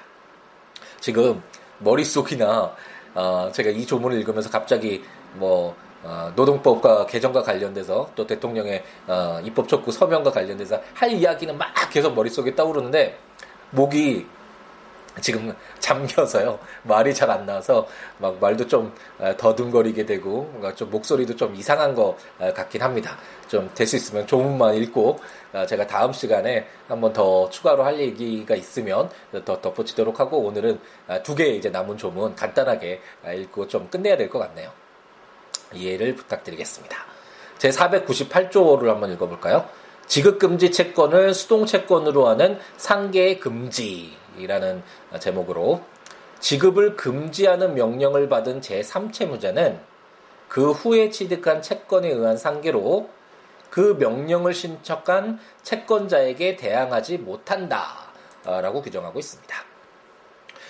지금 1.01 1.43
머릿속이나 1.79 2.73
어, 3.13 3.51
제가 3.51 3.71
이 3.71 3.85
조문을 3.85 4.17
읽으면서 4.19 4.49
갑자기 4.49 5.03
뭐 5.33 5.75
어, 6.01 6.31
노동법과 6.37 7.07
개정과 7.07 7.43
관련돼서 7.43 8.09
또 8.15 8.25
대통령의 8.25 8.85
어, 9.05 9.41
입법 9.43 9.67
촉구 9.67 9.91
서명과 9.91 10.31
관련돼서 10.31 10.79
할 10.93 11.11
이야기는 11.11 11.57
막 11.57 11.67
계속 11.91 12.15
머릿속에 12.15 12.55
떠오르는데 12.55 13.19
목이 13.71 14.25
지금 15.21 15.53
잠겨서요. 15.79 16.59
말이 16.83 17.13
잘 17.13 17.29
안 17.29 17.45
나와서 17.45 17.87
막 18.19 18.39
말도 18.39 18.67
좀 18.67 18.93
더듬거리게 19.37 20.05
되고 20.05 20.43
뭔가 20.51 20.73
좀 20.73 20.89
목소리도 20.91 21.35
좀 21.35 21.55
이상한 21.55 21.93
것 21.95 22.15
같긴 22.55 22.81
합니다. 22.81 23.17
좀 23.47 23.69
될 23.75 23.87
수 23.87 23.95
있으면 23.95 24.27
조문만 24.27 24.75
읽고 24.75 25.19
어, 25.53 25.65
제가 25.65 25.87
다음 25.87 26.11
시간에 26.11 26.67
한번 26.87 27.13
더 27.13 27.49
추가로 27.49 27.83
할 27.83 27.97
얘기가 27.99 28.55
있으면 28.55 29.09
더 29.45 29.61
덧붙이도록 29.61 30.19
하고 30.19 30.39
오늘은 30.39 30.79
두개 31.23 31.45
이제 31.47 31.69
남은 31.69 31.97
조문 31.97 32.35
간단하게 32.35 33.01
읽고 33.37 33.67
좀 33.67 33.89
끝내야 33.89 34.17
될 34.17 34.29
것 34.29 34.39
같네요. 34.39 34.71
이해를 35.73 36.15
부탁드리겠습니다. 36.15 36.97
제 37.57 37.69
498조를 37.69 38.87
한번 38.87 39.11
읽어볼까요? 39.13 39.67
지급금지 40.05 40.71
채권을 40.71 41.33
수동채권으로 41.33 42.27
하는 42.27 42.59
상계 42.77 43.39
금지 43.39 44.15
이라는 44.37 44.83
제목으로 45.19 45.81
지급을 46.39 46.95
금지하는 46.95 47.73
명령을 47.73 48.29
받은 48.29 48.61
제3채무자는 48.61 49.79
그 50.47 50.71
후에 50.71 51.09
취득한 51.09 51.61
채권에 51.61 52.09
의한 52.09 52.37
상계로 52.37 53.09
그 53.69 53.97
명령을 53.99 54.53
신청한 54.53 55.39
채권자에게 55.63 56.55
대항하지 56.55 57.17
못한다. 57.17 58.07
라고 58.43 58.81
규정하고 58.81 59.19
있습니다. 59.19 59.55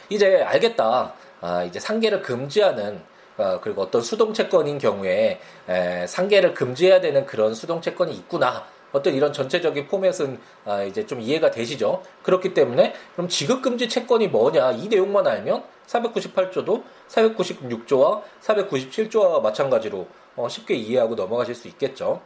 이제 0.10 0.42
알겠다. 0.42 1.14
아, 1.42 1.64
이제 1.64 1.80
상계를 1.80 2.22
금지하는 2.24 3.04
어, 3.38 3.60
그리고 3.62 3.84
어떤 3.84 4.02
수동채권인 4.02 4.80
경우에 4.80 5.40
에, 5.70 6.08
상계를 6.08 6.56
금지해야 6.56 7.02
되는 7.02 7.26
그런 7.28 7.54
수동채권이 7.54 8.12
있구나. 8.16 8.66
어떤 8.98 9.13
이런 9.13 9.32
전체적인 9.32 9.88
포맷은 9.88 10.39
아, 10.66 10.84
이제 10.84 11.06
좀 11.06 11.22
이해가 11.22 11.51
되시죠? 11.51 12.04
그렇기 12.24 12.54
때문에 12.54 12.94
그럼 13.13 13.30
지급금지 13.30 13.89
채권이 13.89 14.27
뭐냐 14.27 14.72
이 14.72 14.88
내용만 14.88 15.25
알면 15.25 15.63
498조도 15.88 16.84
496조와 17.08 18.22
497조와 18.42 19.42
마찬가지로 19.42 20.08
어, 20.36 20.50
쉽게 20.50 20.75
이해하고 20.75 21.16
넘어가실 21.16 21.56
수 21.56 21.68
있겠죠. 21.70 22.22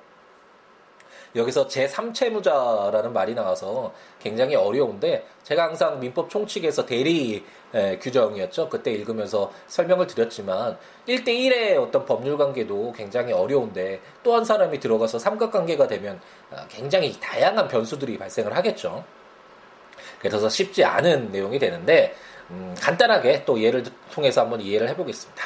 여기서 1.35 1.67
제3채무자라는 1.67 3.11
말이 3.11 3.33
나와서 3.33 3.93
굉장히 4.19 4.55
어려운데 4.55 5.25
제가 5.43 5.63
항상 5.63 5.99
민법 5.99 6.29
총칙에서 6.29 6.85
대리 6.85 7.45
규정이었죠. 8.01 8.69
그때 8.69 8.91
읽으면서 8.91 9.51
설명을 9.67 10.07
드렸지만 10.07 10.77
1대1의 11.07 11.81
어떤 11.81 12.05
법률 12.05 12.37
관계도 12.37 12.93
굉장히 12.93 13.31
어려운데 13.33 14.01
또 14.23 14.35
한 14.35 14.45
사람이 14.45 14.79
들어가서 14.79 15.19
삼각관계가 15.19 15.87
되면 15.87 16.19
아, 16.51 16.65
굉장히 16.69 17.15
다양한 17.19 17.67
변수들이 17.67 18.17
발생을 18.17 18.55
하겠죠. 18.55 19.03
그래서 20.19 20.49
쉽지 20.49 20.83
않은 20.83 21.31
내용이 21.31 21.59
되는데 21.59 22.15
음, 22.49 22.75
간단하게 22.79 23.45
또 23.45 23.61
예를 23.61 23.83
통해서 24.11 24.41
한번 24.41 24.61
이해를 24.61 24.89
해보겠습니다. 24.89 25.43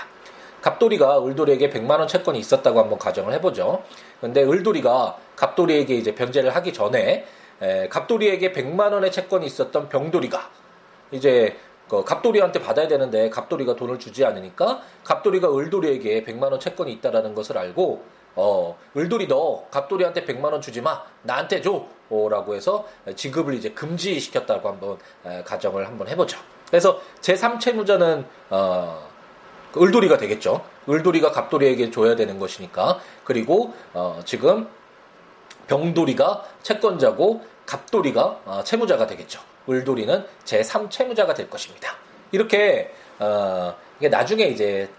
갑돌이가 0.62 1.24
을돌이에게 1.26 1.70
100만 1.70 2.00
원 2.00 2.08
채권이 2.08 2.40
있었다고 2.40 2.80
한번 2.80 2.98
가정을 2.98 3.34
해보죠. 3.34 3.84
근데 4.20 4.42
을돌이가 4.44 5.18
갑돌이에게 5.36 5.94
이제 5.96 6.16
변제를 6.16 6.56
하기 6.56 6.74
전에 6.74 7.26
에, 7.62 7.88
갑돌이에게 7.88 8.52
100만 8.52 8.92
원의 8.92 9.12
채권이 9.12 9.46
있었던 9.46 9.90
병돌이가 9.90 10.50
이제 11.12 11.56
그 11.90 12.04
갑돌이한테 12.04 12.62
받아야 12.62 12.88
되는데 12.88 13.30
갑돌이가 13.30 13.76
돈을 13.76 14.00
주지 14.00 14.26
않으니까 14.26 14.82
갑돌이가 15.04 15.56
을돌이에게 15.56 16.24
100만 16.24 16.52
원 16.52 16.60
채권이 16.60 16.92
있다라는 16.94 17.36
것을 17.36 17.58
알고 17.58 18.04
어 18.36 18.78
을돌이 18.98 19.28
너 19.28 19.66
갑돌이한테 19.72 20.26
100만 20.26 20.52
원 20.52 20.62
주지 20.62 20.82
마 20.82 21.04
나한테 21.22 21.62
줘라고 21.62 22.56
해서 22.56 22.88
지급을 23.16 23.54
이제 23.54 23.72
금지시켰다고 23.72 24.68
한번 24.68 24.98
에, 25.26 25.44
가정을 25.44 25.88
한번 25.88 26.08
해 26.08 26.16
보죠. 26.16 26.38
그래서 26.68 27.00
제3채무자는 27.22 28.26
어 28.50 29.16
을돌이가 29.78 30.18
되겠죠. 30.18 30.64
을돌이가 30.90 31.32
갑돌이에게 31.32 31.92
줘야 31.92 32.16
되는 32.16 32.40
것이니까. 32.40 33.00
그리고 33.24 33.74
어, 33.94 34.22
지금 34.26 34.68
병돌이가 35.68 36.44
채권자고 36.64 37.44
갑돌이가 37.66 38.40
어, 38.46 38.62
채무자가 38.64 39.08
되겠죠. 39.08 39.42
을돌이는 39.70 40.26
제3 40.46 40.90
채무자가 40.90 41.34
될 41.34 41.50
것입니다. 41.50 41.96
이렇게 42.32 42.94
어, 43.20 43.76
이게 44.00 44.10
나중에 44.10 44.46
이제 44.46 44.90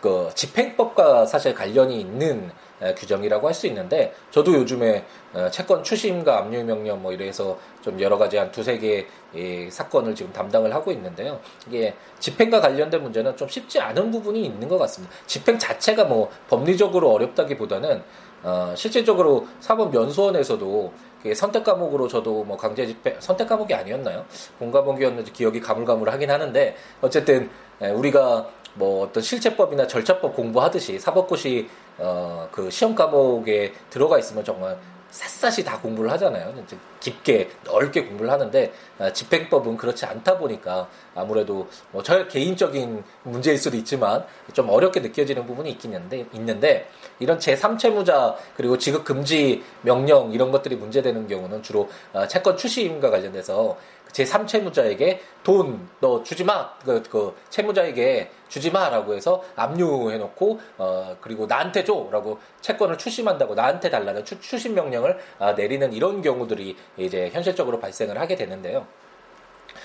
그 0.00 0.30
집행법과 0.34 1.26
사실 1.26 1.54
관련이 1.54 2.00
있는 2.00 2.50
규정이라고 2.96 3.46
할 3.46 3.54
수 3.54 3.66
있는데 3.66 4.14
저도 4.30 4.54
요즘에 4.54 5.04
어, 5.34 5.48
채권 5.50 5.84
추심과 5.84 6.38
압류 6.38 6.64
명령 6.64 7.02
뭐 7.02 7.12
이래서 7.12 7.58
좀 7.82 8.00
여러 8.00 8.16
가지 8.16 8.36
한 8.38 8.50
두세 8.50 8.78
개의 8.78 9.70
사건을 9.70 10.14
지금 10.14 10.32
담당을 10.32 10.74
하고 10.74 10.90
있는데요. 10.92 11.40
이게 11.68 11.94
집행과 12.18 12.60
관련된 12.60 13.02
문제는 13.02 13.36
좀 13.36 13.48
쉽지 13.48 13.78
않은 13.80 14.10
부분이 14.10 14.42
있는 14.42 14.66
것 14.66 14.78
같습니다. 14.78 15.14
집행 15.26 15.58
자체가 15.58 16.04
뭐 16.04 16.30
법리적으로 16.48 17.10
어렵다기보다는 17.12 18.02
어, 18.42 18.72
실질적으로 18.74 19.46
사법 19.60 19.94
연수원에서도 19.94 20.92
선택 21.34 21.64
과목으로 21.64 22.08
저도 22.08 22.44
뭐 22.44 22.56
강제 22.56 22.86
집행 22.86 23.16
선택 23.20 23.48
과목이 23.48 23.74
아니었나요? 23.74 24.24
본 24.58 24.70
과목이었는지 24.70 25.32
기억이 25.32 25.60
가물가물하긴 25.60 26.30
하는데 26.30 26.76
어쨌든 27.00 27.50
우리가 27.80 28.48
뭐 28.74 29.04
어떤 29.04 29.22
실체법이나 29.22 29.86
절차법 29.86 30.34
공부하듯이 30.36 30.98
사법고시 30.98 31.68
어, 31.98 32.48
그 32.50 32.70
시험 32.70 32.94
과목에 32.94 33.72
들어가 33.90 34.18
있으면 34.18 34.44
정말 34.44 34.78
샅샅이 35.10 35.64
다 35.64 35.78
공부를 35.80 36.10
하잖아요. 36.12 36.54
깊게 37.00 37.50
넓게 37.64 38.04
공부를 38.04 38.30
하는데 38.30 38.72
아, 38.98 39.12
집행법은 39.12 39.76
그렇지 39.76 40.06
않다 40.06 40.38
보니까 40.38 40.88
아무래도 41.14 41.68
뭐저 41.92 42.28
개인적인 42.28 43.02
문제일 43.24 43.58
수도 43.58 43.76
있지만 43.76 44.24
좀 44.52 44.68
어렵게 44.68 45.00
느껴지는 45.00 45.46
부분이 45.46 45.70
있긴 45.70 45.92
있는데, 45.92 46.26
있는데 46.32 46.88
이런 47.18 47.38
제3채무자 47.38 48.36
그리고 48.56 48.78
지급 48.78 49.04
금지 49.04 49.62
명령 49.82 50.32
이런 50.32 50.50
것들이 50.50 50.76
문제되는 50.76 51.26
경우는 51.26 51.62
주로 51.62 51.88
아, 52.12 52.26
채권 52.28 52.56
추심과 52.56 53.10
관련돼서 53.10 53.76
제 54.12 54.24
3채무자에게 54.24 55.18
돈 55.42 55.90
너 56.00 56.22
주지 56.22 56.44
마. 56.44 56.74
그, 56.84 57.02
그 57.02 57.36
채무자에게 57.50 58.30
주지 58.48 58.70
마라고 58.70 59.14
해서 59.14 59.44
압류해 59.56 60.18
놓고 60.18 60.60
어 60.78 61.16
그리고 61.20 61.46
나한테 61.46 61.84
줘라고 61.84 62.38
채권을 62.60 62.98
추심한다고 62.98 63.54
나한테 63.54 63.90
달라는 63.90 64.24
추, 64.24 64.40
추심 64.40 64.74
명령을 64.74 65.18
아, 65.38 65.52
내리는 65.52 65.92
이런 65.92 66.22
경우들이 66.22 66.76
이제 66.96 67.30
현실적으로 67.30 67.80
발생을 67.80 68.18
하게 68.18 68.36
되는데요. 68.36 68.86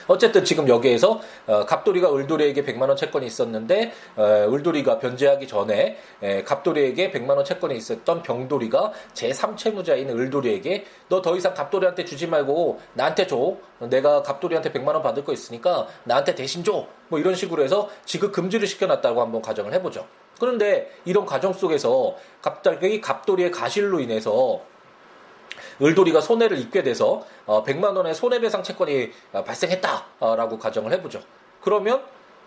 어쨌든 0.08 0.46
지금 0.46 0.70
여기에서 0.70 1.20
어, 1.48 1.66
갑돌이가 1.66 2.16
을돌이에게 2.16 2.64
100만 2.64 2.88
원 2.88 2.96
채권이 2.96 3.26
있었는데 3.26 3.92
어, 4.16 4.24
을돌이가 4.54 5.00
변제하기 5.00 5.48
전에 5.48 5.98
에, 6.22 6.44
갑돌이에게 6.44 7.12
100만 7.12 7.32
원 7.32 7.44
채권이 7.44 7.76
있었던 7.76 8.24
병돌이가 8.24 8.94
제3채무자인 9.14 10.10
을돌이에게 10.10 10.86
너 11.10 11.26
더 11.26 11.36
이상 11.36 11.56
갑돌이한테 11.56 12.06
주지 12.06 12.28
말고 12.28 12.80
나한테 12.94 13.26
줘. 13.26 13.56
내가 13.80 14.22
갑돌이한테 14.22 14.72
100만 14.72 14.90
원 14.90 15.02
받을 15.02 15.24
거 15.24 15.34
있으니까 15.34 15.88
나한테 16.04 16.36
대신 16.36 16.64
줘. 16.64 16.86
뭐 17.08 17.18
이런 17.18 17.34
식으로 17.34 17.64
해서 17.64 17.90
지급 18.06 18.32
금지를 18.32 18.68
시켜놨다고 18.68 19.20
한번 19.22 19.42
가정을 19.42 19.74
해보죠. 19.74 20.06
그런데 20.40 20.92
이런 21.04 21.26
과정 21.26 21.52
속에서 21.52 22.16
갑자기 22.44 23.02
갑돌이의 23.02 23.50
가실로 23.50 24.00
인해서 24.00 24.62
을돌이가 25.82 26.22
손해를 26.22 26.58
입게 26.60 26.84
돼서 26.84 27.25
100만 27.46 27.84
어, 27.84 27.94
원의 27.98 28.15
손해배상 28.15 28.63
채권이 28.63 29.12
어, 29.34 29.44
발생했다라고 29.44 30.60
가정을 30.60 30.91
해보죠. 30.94 31.22
그러면 31.62 32.03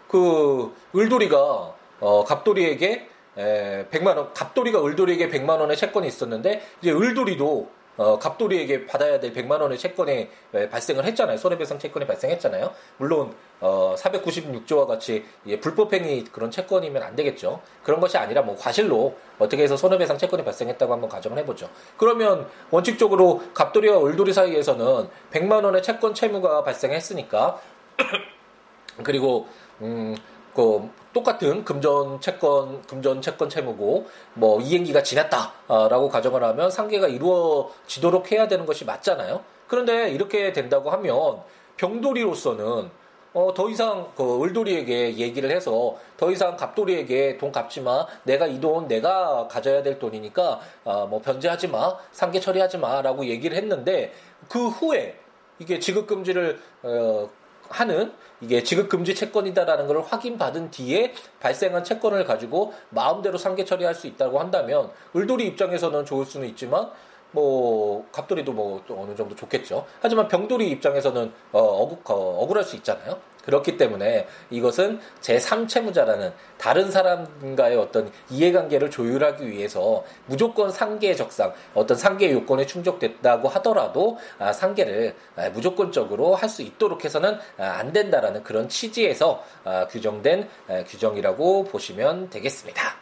그 0.09 0.75
을돌이가 0.95 1.75
어, 2.01 2.25
갑돌이에게 2.25 3.09
100만 3.37 4.17
원, 4.17 4.33
갑돌이가 4.33 4.85
을돌이에게 4.85 5.29
100만 5.29 5.61
원의 5.61 5.77
채권이 5.77 6.09
있었는데 6.09 6.63
이제 6.81 6.91
을돌이도 6.91 7.71
어, 7.99 8.19
갑돌이에게 8.19 8.87
받아야 8.87 9.21
될 9.21 9.35
100만 9.35 9.61
원의 9.61 9.77
채권이 9.77 10.29
발생을 10.71 11.05
했잖아요. 11.05 11.37
손해배상 11.37 11.79
채권이 11.79 12.07
발생했잖아요. 12.07 12.73
물론 12.97 13.35
어, 13.61 13.97
496조와 13.99 14.87
같이 14.87 15.25
예, 15.47 15.59
불법행위 15.59 16.25
그런 16.31 16.51
채권이면 16.51 17.03
안 17.03 17.17
되겠죠. 17.17 17.61
그런 17.83 17.99
것이 17.99 18.17
아니라 18.17 18.43
뭐 18.43 18.57
과실로 18.57 19.17
어떻게 19.39 19.65
해서 19.65 19.77
손해배상 19.77 20.17
채권이 20.17 20.45
발생했다고 20.45 20.93
한번 20.93 21.11
가정을 21.11 21.39
해보죠. 21.39 21.69
그러면 21.97 22.49
원칙적으로 22.71 23.43
갑돌이와 23.53 24.01
을돌이 24.05 24.33
사이에서는 24.33 25.09
100만 25.33 25.65
원의 25.65 25.83
채권 25.83 26.15
채무가 26.15 26.63
발생했으니까 26.63 27.61
그리고 29.03 29.49
음, 29.81 30.17
그 30.59 30.91
똑같은 31.13 31.65
금전 31.65 32.21
채권 32.21 32.83
금전 32.83 33.23
채권 33.23 33.49
채무고 33.49 34.09
뭐 34.35 34.61
이행기가 34.61 35.05
지났다라고 35.05 36.09
가정을 36.09 36.43
하면 36.43 36.69
상계가 36.69 37.07
이루어지도록 37.07 38.33
해야 38.33 38.49
되는 38.49 38.67
것이 38.67 38.85
맞잖아요. 38.85 39.41
그런데 39.69 40.11
이렇게 40.11 40.53
된다고 40.53 40.91
하면 40.91 41.43
병돌이로서는 41.77 42.91
어, 43.35 43.55
더 43.55 43.71
이상 43.71 44.09
그 44.17 44.43
을돌이에게 44.43 45.19
얘기를 45.19 45.49
해서 45.53 45.97
더 46.17 46.33
이상 46.33 46.57
갑돌이에게 46.57 47.39
돈 47.39 47.53
갚지 47.53 47.81
마. 47.81 48.05
내가 48.25 48.49
이 48.49 48.59
돈 48.59 48.89
내가 48.89 49.47
가져야 49.47 49.85
될 49.85 50.01
돈이니까 50.01 50.61
어, 50.83 51.07
뭐 51.07 51.21
변제하지 51.23 51.69
마. 51.69 51.97
상계 52.11 52.41
처리하지 52.41 52.79
마라고 52.79 53.27
얘기를 53.27 53.57
했는데 53.57 54.13
그 54.49 54.67
후에 54.67 55.21
이게 55.61 55.79
지급 55.79 56.09
금지를 56.09 56.59
어, 56.83 57.29
하는 57.69 58.13
이게 58.41 58.63
지급금지 58.63 59.15
채권이다라는 59.15 59.87
것을 59.87 60.03
확인받은 60.03 60.71
뒤에 60.71 61.13
발생한 61.41 61.85
채권을 61.85 62.25
가지고 62.25 62.73
마음대로 62.91 63.37
상계 63.37 63.65
처리할 63.65 63.95
수 63.95 64.07
있다고 64.07 64.39
한다면 64.39 64.91
을돌이 65.15 65.47
입장에서는 65.49 66.05
좋을 66.05 66.25
수는 66.25 66.49
있지만 66.49 66.91
뭐 67.33 68.07
갑돌이도 68.13 68.53
뭐 68.53 68.81
또 68.87 69.01
어느 69.01 69.15
정도 69.15 69.35
좋겠죠. 69.35 69.87
하지만 70.01 70.29
병돌이 70.29 70.69
입장에서는 70.71 71.33
어, 71.53 71.61
어, 71.61 72.43
억울할 72.43 72.65
수 72.65 72.77
있잖아요. 72.77 73.19
그렇기 73.45 73.77
때문에 73.77 74.27
이것은 74.51 75.01
제3채무자라는 75.21 76.33
다른 76.59 76.91
사람과의 76.91 77.77
어떤 77.77 78.11
이해관계를 78.31 78.91
조율하기 78.91 79.49
위해서 79.49 80.05
무조건 80.27 80.71
상계 80.71 81.15
적상, 81.15 81.53
어떤 81.75 81.97
상계 81.97 82.31
요건에 82.33 82.67
충족됐다고 82.67 83.49
하더라도 83.49 84.19
아, 84.39 84.53
상계를 84.53 85.15
아, 85.37 85.49
무조건적으로 85.51 86.35
할 86.35 86.49
수 86.49 86.63
있도록 86.63 87.05
해서는 87.05 87.39
아, 87.59 87.65
안 87.79 87.93
된다라는 87.93 88.43
그런 88.43 88.69
취지에서 88.71 89.45
규정된 89.91 90.49
규정이라고 90.87 91.65
보시면 91.65 92.31
되겠습니다. 92.31 92.97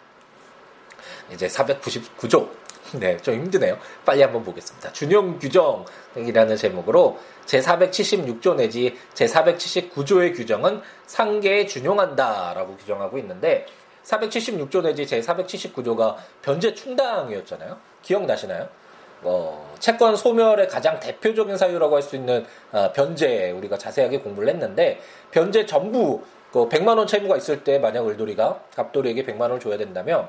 이제 1.33 1.47
499조 1.47 2.49
네, 2.99 3.17
좀 3.19 3.35
힘드네요. 3.35 3.79
빨리 4.05 4.23
한번 4.23 4.45
보겠습니다. 4.45 4.93
준용 4.93 5.39
규정이라는 5.39 6.57
제목으로 6.57 7.19
제476조 7.47 8.57
내지 8.57 8.97
제479조의 9.15 10.37
규정은 10.37 10.81
상계에 11.07 11.67
준용한다라고 11.67 12.77
규정하고 12.77 13.19
있는데 13.19 13.67
476조 14.05 14.83
내지 14.83 15.05
제479조가 15.05 16.17
변제 16.43 16.75
충당이었잖아요. 16.75 17.77
기억나시나요? 18.03 18.69
어, 19.23 19.75
채권 19.81 20.15
소멸의 20.15 20.69
가장 20.69 21.01
대표적인 21.01 21.57
사유라고 21.57 21.97
할 21.97 22.03
수 22.03 22.15
있는 22.17 22.45
어, 22.71 22.93
변제 22.93 23.51
우리가 23.53 23.79
자세하게 23.79 24.21
공부를 24.21 24.49
했는데 24.51 25.01
변제 25.33 25.67
전부 25.67 26.23
그 26.53 26.69
100만 26.69 26.99
원 26.99 27.07
채무가 27.07 27.37
있을 27.37 27.65
때 27.65 27.79
만약 27.79 28.07
을돌이가 28.07 28.61
갑돌이에게 28.77 29.25
100만 29.25 29.41
원을 29.43 29.61
줘야 29.61 29.77
된다면 29.77 30.29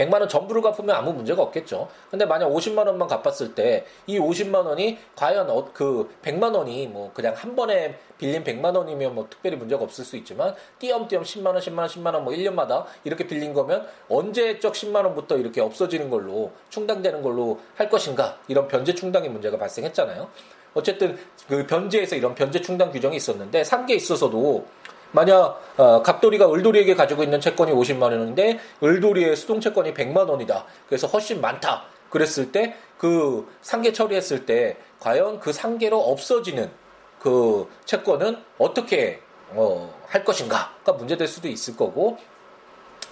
100만 0.00 0.20
원 0.20 0.28
전부를 0.28 0.62
갚으면 0.62 0.94
아무 0.96 1.12
문제가 1.12 1.42
없겠죠. 1.42 1.88
근데 2.10 2.24
만약 2.24 2.48
50만 2.48 2.86
원만 2.86 3.08
갚았을 3.08 3.54
때 3.54 3.84
이 4.06 4.18
50만 4.18 4.66
원이 4.66 4.98
과연 5.16 5.48
어, 5.50 5.68
그 5.72 6.08
100만 6.22 6.54
원이 6.54 6.86
뭐 6.88 7.10
그냥 7.14 7.34
한 7.36 7.54
번에 7.54 7.96
빌린 8.18 8.44
100만 8.44 8.76
원이면 8.76 9.14
뭐 9.14 9.26
특별히 9.30 9.56
문제가 9.56 9.82
없을 9.84 10.04
수 10.04 10.16
있지만 10.16 10.54
띄엄띄엄 10.78 11.22
10만 11.22 11.46
원, 11.46 11.58
10만 11.58 11.78
원, 11.78 11.88
10만 11.88 12.14
원 12.14 12.24
뭐 12.24 12.32
1년마다 12.34 12.84
이렇게 13.04 13.26
빌린 13.26 13.54
거면 13.54 13.86
언제적 14.08 14.74
10만 14.74 14.96
원부터 15.06 15.38
이렇게 15.38 15.60
없어지는 15.60 16.10
걸로 16.10 16.50
충당되는 16.68 17.22
걸로 17.22 17.58
할 17.76 17.88
것인가 17.88 18.38
이런 18.48 18.68
변제 18.68 18.94
충당의 18.94 19.30
문제가 19.30 19.56
발생했잖아요. 19.58 20.28
어쨌든 20.74 21.18
그 21.48 21.66
변제에서 21.66 22.14
이런 22.16 22.34
변제 22.34 22.60
충당 22.60 22.90
규정이 22.92 23.16
있었는데 23.16 23.62
3개 23.62 23.90
있어서도 23.90 24.66
만약 25.12 25.60
어, 25.76 26.02
갑돌이가 26.02 26.52
을돌이에게 26.52 26.94
가지고 26.94 27.22
있는 27.22 27.40
채권이 27.40 27.72
50만 27.72 28.02
원인데 28.02 28.58
을돌이의 28.82 29.36
수동 29.36 29.60
채권이 29.60 29.94
100만 29.94 30.28
원이다. 30.28 30.64
그래서 30.88 31.06
훨씬 31.06 31.40
많다. 31.40 31.84
그랬을 32.10 32.52
때 32.52 32.76
그 33.00 33.50
상계 33.62 33.94
처리했을 33.94 34.44
때 34.44 34.76
과연 34.98 35.40
그 35.40 35.54
상계로 35.54 35.98
없어지는 35.98 36.70
그 37.18 37.66
채권은 37.86 38.36
어떻게 38.58 39.22
어, 39.52 39.98
할 40.06 40.22
것인가가 40.22 40.92
문제될 40.92 41.26
수도 41.26 41.48
있을 41.48 41.78
거고 41.78 42.18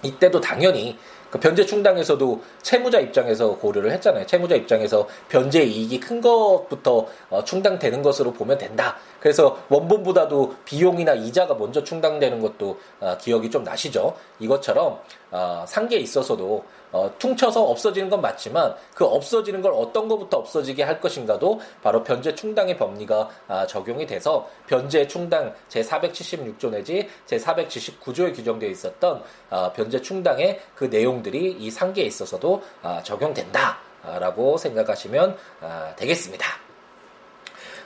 이때도 0.03 0.41
당연히 0.41 0.99
그 1.29 1.39
변제 1.39 1.65
충당에서도 1.65 2.41
채무자 2.61 2.99
입장에서 2.99 3.55
고려를 3.57 3.91
했잖아요. 3.91 4.25
채무자 4.25 4.55
입장에서 4.55 5.07
변제 5.29 5.63
이익이 5.63 5.99
큰 5.99 6.21
것부터 6.21 7.07
어, 7.29 7.43
충당되는 7.43 8.01
것으로 8.01 8.33
보면 8.33 8.57
된다. 8.57 8.97
그래서 9.19 9.57
원본보다도 9.69 10.55
비용이나 10.65 11.13
이자가 11.13 11.55
먼저 11.55 11.83
충당되는 11.83 12.39
것도 12.39 12.79
어, 12.99 13.17
기억이 13.19 13.49
좀 13.49 13.63
나시죠. 13.63 14.15
이것처럼 14.39 14.99
어, 15.31 15.65
상계에 15.67 15.99
있어서도 15.99 16.63
어, 16.91 17.11
퉁쳐서 17.19 17.63
없어지는 17.63 18.09
건 18.09 18.21
맞지만 18.21 18.75
그 18.95 19.05
없어지는 19.05 19.61
걸 19.61 19.73
어떤 19.73 20.07
것부터 20.07 20.37
없어지게 20.37 20.83
할 20.83 20.99
것인가도 20.99 21.59
바로 21.83 22.03
변제 22.03 22.33
충당의 22.33 22.77
법리가 22.77 23.29
아, 23.47 23.67
적용이 23.67 24.07
돼서 24.07 24.49
변제 24.67 25.07
충당 25.07 25.53
제476조 25.69 26.71
내지 26.71 27.07
제479조에 27.27 28.35
규정되어 28.35 28.69
있었던 28.69 29.21
아, 29.51 29.71
변제 29.73 30.01
충당의 30.01 30.61
그 30.75 30.89
내용 30.89 31.18
들이 31.23 31.51
이 31.51 31.71
상계에 31.71 32.05
있어서도 32.05 32.63
아, 32.81 33.01
적용된다라고 33.03 34.57
생각하시면 34.57 35.37
아, 35.61 35.93
되겠습니다. 35.95 36.45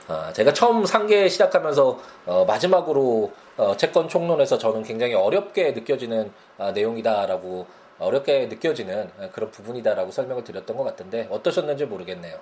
아, 0.06 0.32
제가 0.34 0.52
처음 0.52 0.84
상계 0.84 1.28
시작하면서 1.28 1.98
어, 2.26 2.44
마지막으로 2.44 3.32
어, 3.56 3.76
채권 3.76 4.08
총론에서 4.08 4.58
저는 4.58 4.82
굉장히 4.82 5.14
어렵게 5.14 5.72
느껴지는 5.72 6.30
아, 6.58 6.72
내용이다라고 6.72 7.66
어렵게 7.98 8.46
느껴지는 8.46 9.10
그런 9.32 9.50
부분이다라고 9.50 10.10
설명을 10.10 10.44
드렸던 10.44 10.76
것 10.76 10.84
같은데 10.84 11.28
어떠셨는지 11.30 11.86
모르겠네요. 11.86 12.38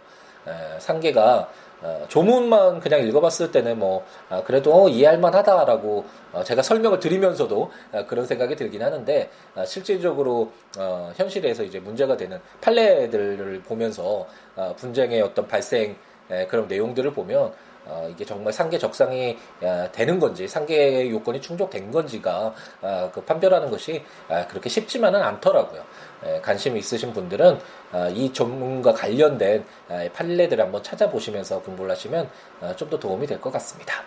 에, 0.46 0.78
상계가 0.78 1.48
어, 1.82 2.04
조문만 2.08 2.78
그냥 2.78 3.00
읽어봤을 3.00 3.50
때는 3.50 3.78
뭐 3.78 4.04
아, 4.28 4.42
그래도 4.44 4.72
어, 4.72 4.88
이해할 4.88 5.18
만하다라고 5.18 6.04
어, 6.32 6.44
제가 6.44 6.62
설명을 6.62 7.00
드리면서도 7.00 7.70
아, 7.92 8.06
그런 8.06 8.24
생각이 8.24 8.54
들긴 8.54 8.82
하는데 8.82 9.30
아, 9.56 9.64
실질적으로 9.64 10.52
어, 10.78 11.12
현실에서 11.16 11.64
이제 11.64 11.80
문제가 11.80 12.16
되는 12.16 12.40
판례들을 12.60 13.62
보면서 13.62 14.26
아, 14.54 14.72
분쟁의 14.76 15.22
어떤 15.22 15.48
발생 15.48 15.96
에, 16.30 16.46
그런 16.46 16.68
내용들을 16.68 17.12
보면 17.12 17.52
어, 17.84 18.08
이게 18.10 18.24
정말 18.24 18.52
상계 18.52 18.78
적상이 18.78 19.36
어, 19.60 19.88
되는 19.90 20.20
건지 20.20 20.46
상계 20.46 21.10
요건이 21.10 21.40
충족된 21.40 21.90
건지가 21.90 22.54
어, 22.80 23.10
그 23.12 23.22
판별하는 23.22 23.70
것이 23.70 24.04
어, 24.28 24.46
그렇게 24.48 24.68
쉽지만은 24.68 25.20
않더라고요. 25.20 25.82
에, 26.24 26.40
관심이 26.40 26.78
있으신 26.78 27.12
분들은 27.12 27.58
어, 27.92 28.08
이 28.14 28.32
전문과 28.32 28.92
관련된 28.94 29.64
어, 29.88 30.06
판례들을 30.12 30.62
한번 30.64 30.82
찾아보시면서 30.82 31.62
공부를 31.62 31.90
하시면 31.90 32.28
어, 32.60 32.74
좀더 32.76 32.98
도움이 32.98 33.26
될 33.26 33.40
것 33.40 33.52
같습니다. 33.52 34.02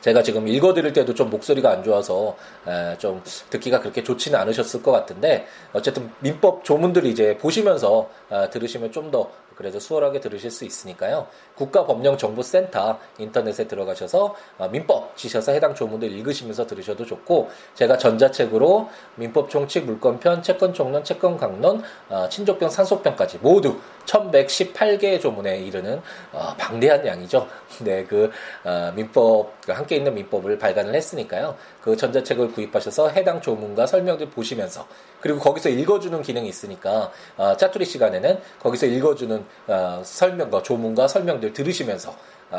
제가 0.00 0.22
지금 0.22 0.48
읽어드릴 0.48 0.92
때도 0.92 1.14
좀 1.14 1.30
목소리가 1.30 1.70
안 1.70 1.84
좋아서 1.84 2.36
에, 2.66 2.96
좀 2.98 3.22
듣기가 3.50 3.80
그렇게 3.80 4.02
좋지는 4.02 4.38
않으셨을 4.38 4.82
것 4.82 4.90
같은데 4.90 5.46
어쨌든 5.72 6.10
민법 6.20 6.64
조문들 6.64 7.06
이제 7.06 7.38
보시면서 7.38 8.10
어, 8.30 8.50
들으시면 8.50 8.90
좀 8.92 9.10
더 9.10 9.30
그래도 9.56 9.78
수월하게 9.80 10.20
들으실 10.20 10.50
수 10.50 10.64
있으니까요. 10.64 11.26
국가법령정보센터 11.56 12.98
인터넷에 13.18 13.66
들어가셔서 13.66 14.34
어, 14.58 14.68
민법 14.68 15.16
치셔서 15.16 15.52
해당 15.52 15.74
조문들 15.74 16.10
읽으시면서 16.10 16.66
들으셔도 16.66 17.06
좋고 17.06 17.50
제가 17.74 17.98
전자책으로 17.98 18.88
민법 19.16 19.50
총칙 19.50 19.84
물권편 19.84 20.42
채권 20.42 20.74
총론 20.74 21.04
채권 21.04 21.36
강론 21.36 21.82
어, 22.08 22.28
친족병 22.28 22.70
산소병까지 22.70 23.38
모두 23.38 23.78
1118개의 24.06 25.20
조문에 25.20 25.58
이르는 25.60 26.00
어, 26.32 26.54
방대한 26.58 27.06
양이죠. 27.06 27.46
네, 27.82 28.04
그 28.04 28.30
어, 28.64 28.92
민법 28.94 29.60
그 29.62 29.72
함께 29.72 29.96
있는 29.96 30.14
민법을 30.14 30.58
발간을 30.58 30.94
했으니까요. 30.94 31.56
그 31.82 31.96
전자책을 31.96 32.52
구입하셔서 32.52 33.10
해당 33.10 33.40
조문과 33.40 33.86
설명들 33.86 34.30
보시면서 34.30 34.86
그리고 35.20 35.40
거기서 35.40 35.68
읽어주는 35.68 36.22
기능이 36.22 36.48
있으니까 36.48 37.10
어, 37.36 37.56
짜투리 37.56 37.84
시간에는 37.84 38.40
거기서 38.60 38.86
읽어주는 38.86 39.44
어, 39.66 40.02
설명과 40.04 40.62
조문과 40.62 41.08
설명들 41.08 41.52
들으시면서 41.52 42.10
어, 42.10 42.14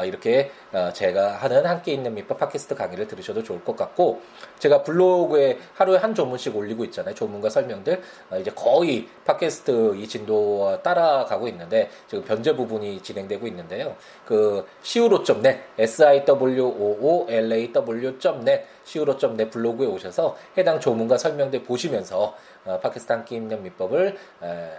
이렇게 0.06 0.51
어, 0.71 0.91
제가 0.91 1.34
하는 1.34 1.65
함께 1.65 1.93
있는 1.93 2.13
민법 2.15 2.39
팟캐스트 2.39 2.75
강의를 2.75 3.08
들으셔도 3.08 3.43
좋을 3.43 3.63
것 3.63 3.75
같고 3.75 4.21
제가 4.60 4.84
블로그에 4.84 5.60
하루에 5.75 5.97
한 5.97 6.15
조문씩 6.15 6.56
올리고 6.56 6.84
있잖아요. 6.86 7.13
조문과 7.13 7.49
설명들 7.49 8.01
어, 8.32 8.38
이제 8.39 8.51
거의 8.51 9.08
팟캐스트 9.25 9.95
이 9.97 10.08
진도와 10.08 10.82
따라가고 10.82 11.47
있는데 11.49 11.89
지금 12.08 12.23
변제 12.23 12.56
부분이 12.56 13.01
진행되고 13.01 13.45
있는데요. 13.47 13.95
그 14.25 14.65
siwo.net 14.84 15.60
s 15.77 16.03
i 16.03 16.25
w 16.25 16.65
o 16.65 16.97
o 17.01 17.27
l 17.29 17.53
a 17.53 17.71
w.net 17.71 18.65
siwo.net 18.86 19.49
블로그에 19.49 19.88
오셔서 19.88 20.36
해당 20.58 20.79
조문과 20.79 21.17
설명들 21.17 21.63
보시면서 21.63 22.36
어, 22.65 22.79
팟캐스트 22.79 23.12
함께 23.12 23.36
있는 23.36 23.62
민법을 23.62 24.17
에, 24.41 24.69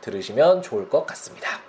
들으시면 0.00 0.62
좋을 0.62 0.88
것 0.88 1.06
같습니다. 1.06 1.67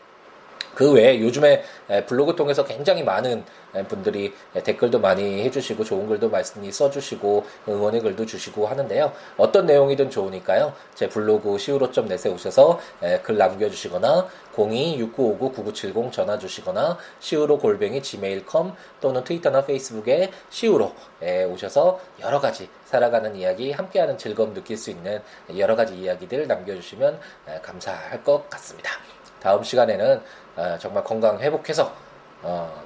그 0.75 0.91
외에 0.91 1.19
요즘에 1.19 1.63
블로그 2.08 2.36
통해서 2.36 2.63
굉장히 2.65 3.03
많은 3.03 3.43
분들이 3.88 4.34
댓글도 4.63 4.99
많이 4.99 5.43
해주시고 5.43 5.84
좋은 5.84 6.08
글도 6.08 6.29
많이 6.29 6.71
써주시고 6.71 7.45
응원의 7.67 8.01
글도 8.01 8.25
주시고 8.25 8.67
하는데요. 8.67 9.12
어떤 9.38 9.65
내용이든 9.65 10.10
좋으니까요. 10.10 10.73
제 10.95 11.08
블로그 11.08 11.55
siwo.net에 11.55 12.32
오셔서 12.34 12.79
글 13.23 13.38
남겨주시거나 13.38 14.27
026959-9970 14.55 16.12
전화 16.12 16.38
주시거나 16.38 16.97
siwo 17.21 17.58
골뱅이 17.58 18.01
gmail.com 18.01 18.73
또는 18.99 19.23
트위터나 19.23 19.65
페이스북에 19.65 20.32
siwo에 20.51 21.45
오셔서 21.45 21.99
여러 22.21 22.39
가지 22.39 22.69
살아가는 22.86 23.36
이야기 23.36 23.71
함께하는 23.71 24.17
즐거움 24.17 24.53
느낄 24.53 24.77
수 24.77 24.89
있는 24.89 25.21
여러 25.58 25.75
가지 25.75 25.95
이야기들 25.95 26.47
남겨주시면 26.47 27.19
감사할 27.62 28.23
것 28.23 28.49
같습니다. 28.49 28.91
다음 29.39 29.63
시간에는 29.63 30.17
어, 30.17 30.48
정말 30.80 31.04
건강 31.04 31.39
회복해서 31.39 31.93
어, 32.41 32.84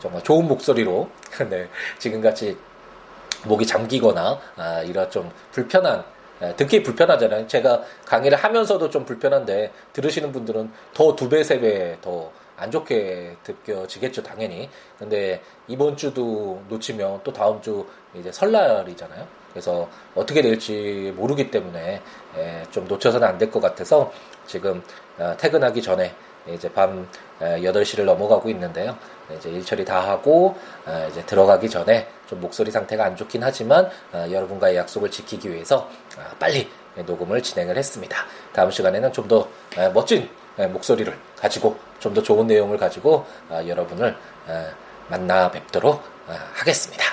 정말 0.00 0.22
좋은 0.22 0.46
목소리로 0.48 1.08
네, 1.50 1.68
지금같이 1.98 2.56
목이 3.46 3.66
잠기거나 3.66 4.38
아, 4.56 4.80
이런 4.82 5.10
좀 5.10 5.30
불편한 5.52 6.04
듣기 6.56 6.82
불편하잖아요. 6.82 7.46
제가 7.46 7.82
강의를 8.06 8.36
하면서도 8.36 8.90
좀 8.90 9.04
불편한데 9.04 9.72
들으시는 9.92 10.32
분들은 10.32 10.70
더 10.92 11.14
두 11.16 11.28
배, 11.28 11.42
세 11.42 11.60
배 11.60 11.96
더 12.00 12.30
안 12.56 12.70
좋게 12.70 13.36
느껴지겠죠, 13.46 14.22
당연히. 14.22 14.70
근데 14.96 15.42
이번 15.66 15.96
주도 15.96 16.62
놓치면 16.68 17.22
또 17.24 17.32
다음 17.32 17.60
주 17.60 17.84
이제 18.14 18.30
설날이잖아요. 18.30 19.26
그래서 19.50 19.88
어떻게 20.14 20.40
될지 20.40 21.12
모르기 21.16 21.50
때문에 21.50 22.00
좀 22.70 22.86
놓쳐서는 22.86 23.26
안 23.26 23.38
될 23.38 23.50
것 23.50 23.60
같아서 23.60 24.12
지금 24.46 24.82
어, 25.18 25.34
퇴근하기 25.36 25.82
전에 25.82 26.14
이제 26.48 26.70
밤 26.72 27.08
8시를 27.40 28.04
넘어가고 28.04 28.48
있는데요. 28.50 28.96
이제 29.36 29.50
일 29.50 29.64
처리 29.64 29.84
다 29.84 30.00
하고 30.00 30.56
이제 31.10 31.24
들어가기 31.24 31.70
전에 31.70 32.06
좀 32.26 32.40
목소리 32.40 32.70
상태가 32.70 33.04
안 33.04 33.16
좋긴 33.16 33.42
하지만 33.42 33.88
어, 34.12 34.26
여러분과의 34.30 34.76
약속을 34.76 35.10
지키기 35.10 35.50
위해서 35.50 35.88
아, 36.18 36.34
빨리 36.38 36.70
녹음을 36.94 37.42
진행을 37.42 37.76
했습니다. 37.76 38.16
다음 38.52 38.70
시간에는 38.70 39.12
좀 39.12 39.28
더 39.28 39.48
멋진 39.94 40.28
목소리를 40.56 41.16
가지고 41.36 41.76
좀 41.98 42.14
더 42.14 42.22
좋은 42.22 42.46
내용을 42.46 42.76
가지고 42.76 43.24
아, 43.48 43.64
여러분을 43.66 44.14
만나 45.08 45.50
뵙도록 45.50 46.02
아, 46.28 46.38
하겠습니다. 46.54 47.04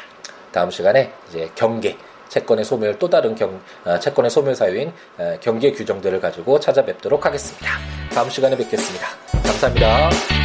다음 0.52 0.70
시간에 0.70 1.14
이제 1.30 1.50
경계 1.56 1.98
채권의 2.32 2.64
소멸 2.64 2.98
또 2.98 3.10
다른 3.10 3.36
경, 3.36 3.62
채권의 4.00 4.32
소멸 4.32 4.56
사유인 4.56 4.94
경계 5.42 5.72
규정들을 5.72 6.22
가지고 6.22 6.60
찾아뵙도록 6.60 7.26
하겠습니다. 7.26 7.68
다음 8.14 8.30
시간에 8.30 8.56
뵙겠습니다. 8.56 9.08
감사합니다. 9.44 10.41